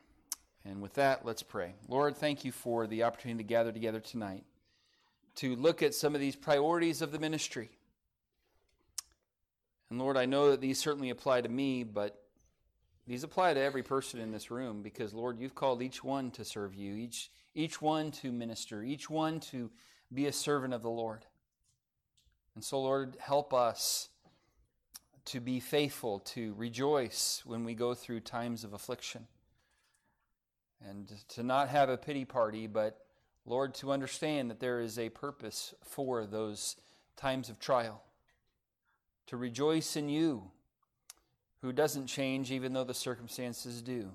And 0.69 0.83
with 0.83 0.95
that, 0.95 1.25
let's 1.25 1.43
pray. 1.43 1.75
Lord, 1.89 2.17
thank 2.17 2.45
you 2.45 2.53
for 2.53 2.87
the 2.87 3.05
opportunity 3.05 3.43
to 3.43 3.49
gather 3.49 3.73
together 3.73 4.01
tonight 4.01 4.45
to 5.37 5.57
look 5.57 5.83
at 5.83 5.95
some 5.95 6.15
of 6.15 6.21
these 6.21 6.37
priorities 6.37 7.01
of 7.01 7.13
the 7.13 7.19
ministry. 7.19 7.71
And 9.89 9.99
Lord, 9.99 10.17
I 10.17 10.27
know 10.27 10.51
that 10.51 10.61
these 10.61 10.79
certainly 10.79 11.11
apply 11.11 11.41
to 11.41 11.49
me, 11.49 11.85
but 11.85 12.23
these 13.07 13.25
apply 13.25 13.55
to 13.55 13.61
every 13.61 13.83
person 13.83 14.21
in 14.21 14.33
this 14.33 14.51
room 14.51 14.83
because, 14.83 15.15
Lord, 15.15 15.39
you've 15.39 15.55
called 15.55 15.81
each 15.81 16.05
one 16.05 16.31
to 16.33 16.45
serve 16.45 16.75
you, 16.75 16.95
each 16.95 17.31
each 17.55 17.81
one 17.81 18.11
to 18.11 18.31
minister, 18.31 18.83
each 18.83 19.09
one 19.09 19.41
to 19.41 19.71
be 20.13 20.27
a 20.27 20.33
servant 20.33 20.75
of 20.75 20.83
the 20.83 20.91
Lord. 20.91 21.25
And 22.55 22.63
so, 22.63 22.81
Lord, 22.81 23.17
help 23.21 23.55
us 23.55 24.11
to 25.27 25.41
be 25.41 25.61
faithful, 25.61 26.21
to 26.21 26.55
rejoice 26.57 27.43
when 27.45 27.65
we 27.65 27.75
go 27.75 27.95
through 27.95 28.21
times 28.21 28.65
of 28.65 28.75
affliction, 28.75 29.27
and 30.87 31.13
to 31.29 31.43
not 31.43 31.69
have 31.69 31.89
a 31.89 31.97
pity 31.97 32.25
party, 32.25 32.67
but, 32.67 32.99
Lord, 33.45 33.75
to 33.77 33.93
understand 33.93 34.51
that 34.51 34.61
there 34.61 34.81
is 34.81 34.99
a 34.99 35.09
purpose 35.09 35.75
for 35.83 36.27
those 36.27 36.77
times 37.17 37.49
of 37.49 37.59
trial, 37.59 38.03
to 39.27 39.37
rejoice 39.37 39.97
in 39.97 40.09
you, 40.09 40.51
who 41.63 41.73
doesn't 41.73 42.07
change 42.07 42.53
even 42.53 42.73
though 42.73 42.85
the 42.85 42.95
circumstances 42.95 43.83
do. 43.83 44.13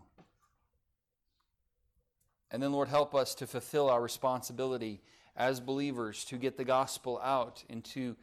And 2.49 2.61
then, 2.61 2.72
Lord, 2.72 2.88
help 2.88 3.14
us 3.16 3.36
to 3.36 3.47
fulfill 3.47 3.89
our 3.89 4.01
responsibility 4.01 5.01
as 5.36 5.59
believers 5.59 6.24
to 6.26 6.38
get 6.38 6.57
the 6.57 6.64
gospel 6.64 7.20
out 7.24 7.64
into 7.68 8.16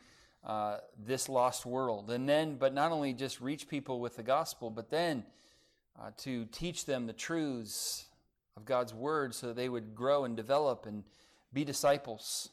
uh, 0.44 0.78
this 0.96 1.28
lost 1.28 1.66
world. 1.66 2.10
And 2.10 2.28
then, 2.28 2.54
but 2.54 2.72
not 2.72 2.92
only 2.92 3.12
just 3.12 3.40
reach 3.40 3.68
people 3.68 4.00
with 4.00 4.16
the 4.16 4.22
gospel, 4.22 4.70
but 4.70 4.88
then 4.88 5.24
uh, 6.00 6.12
to 6.18 6.46
teach 6.46 6.86
them 6.86 7.06
the 7.06 7.12
truths 7.12 8.06
of 8.60 8.66
God's 8.66 8.92
word 8.92 9.34
so 9.34 9.48
that 9.48 9.56
they 9.56 9.68
would 9.68 9.94
grow 9.94 10.24
and 10.24 10.36
develop 10.36 10.86
and 10.86 11.04
be 11.52 11.64
disciples. 11.64 12.50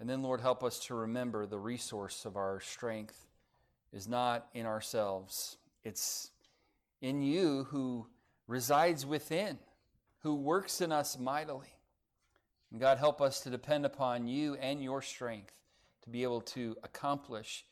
And 0.00 0.10
then, 0.10 0.22
Lord, 0.22 0.40
help 0.40 0.62
us 0.62 0.78
to 0.86 0.94
remember 0.94 1.46
the 1.46 1.58
resource 1.58 2.24
of 2.24 2.36
our 2.36 2.60
strength 2.60 3.26
is 3.92 4.08
not 4.08 4.48
in 4.52 4.66
ourselves, 4.66 5.56
it's 5.84 6.30
in 7.00 7.22
you 7.22 7.68
who 7.70 8.06
resides 8.46 9.06
within 9.06 9.58
who 10.20 10.34
works 10.34 10.80
in 10.80 10.90
us 10.90 11.16
mightily. 11.16 11.72
And 12.72 12.80
God, 12.80 12.98
help 12.98 13.20
us 13.20 13.40
to 13.42 13.50
depend 13.50 13.86
upon 13.86 14.26
you 14.26 14.56
and 14.56 14.82
your 14.82 15.00
strength 15.00 15.54
to 16.02 16.10
be 16.10 16.24
able 16.24 16.40
to 16.40 16.76
accomplish 16.82 17.64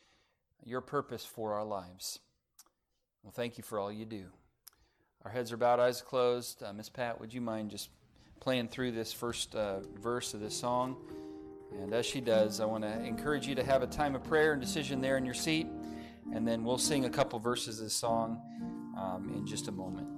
your 0.65 0.81
purpose 0.81 1.25
for 1.25 1.55
our 1.55 1.65
lives. 1.65 2.21
Well, 3.25 3.33
thank 3.33 3.59
you 3.59 3.65
for 3.65 3.81
all 3.81 3.91
you 3.91 4.05
do. 4.05 4.27
Our 5.25 5.31
heads 5.31 5.53
are 5.53 5.57
bowed, 5.57 5.81
eyes 5.81 6.03
closed. 6.03 6.62
Uh, 6.62 6.75
Miss 6.75 6.91
Pat, 6.91 7.18
would 7.18 7.33
you 7.33 7.41
mind 7.41 7.70
just 7.70 7.89
playing 8.41 8.68
through 8.68 8.93
this 8.93 9.11
first 9.11 9.55
uh, 9.55 9.81
verse 9.99 10.35
of 10.35 10.41
this 10.41 10.55
song? 10.55 10.97
And 11.81 11.95
as 11.95 12.05
she 12.05 12.20
does, 12.20 12.61
I 12.61 12.66
want 12.66 12.85
to 12.85 13.03
encourage 13.03 13.47
you 13.47 13.55
to 13.55 13.64
have 13.64 13.83
a 13.83 13.87
time 13.87 14.14
of 14.14 14.22
prayer 14.22 14.53
and 14.53 14.61
decision 14.61 15.01
there 15.01 15.16
in 15.16 15.25
your 15.25 15.35
seat. 15.35 15.66
And 16.35 16.47
then 16.47 16.62
we'll 16.62 16.77
sing 16.77 17.07
a 17.07 17.11
couple 17.11 17.39
verses 17.39 17.79
of 17.79 17.87
this 17.87 17.95
song 17.95 18.39
um, 18.99 19.33
in 19.35 19.47
just 19.47 19.68
a 19.68 19.72
moment. 19.72 20.09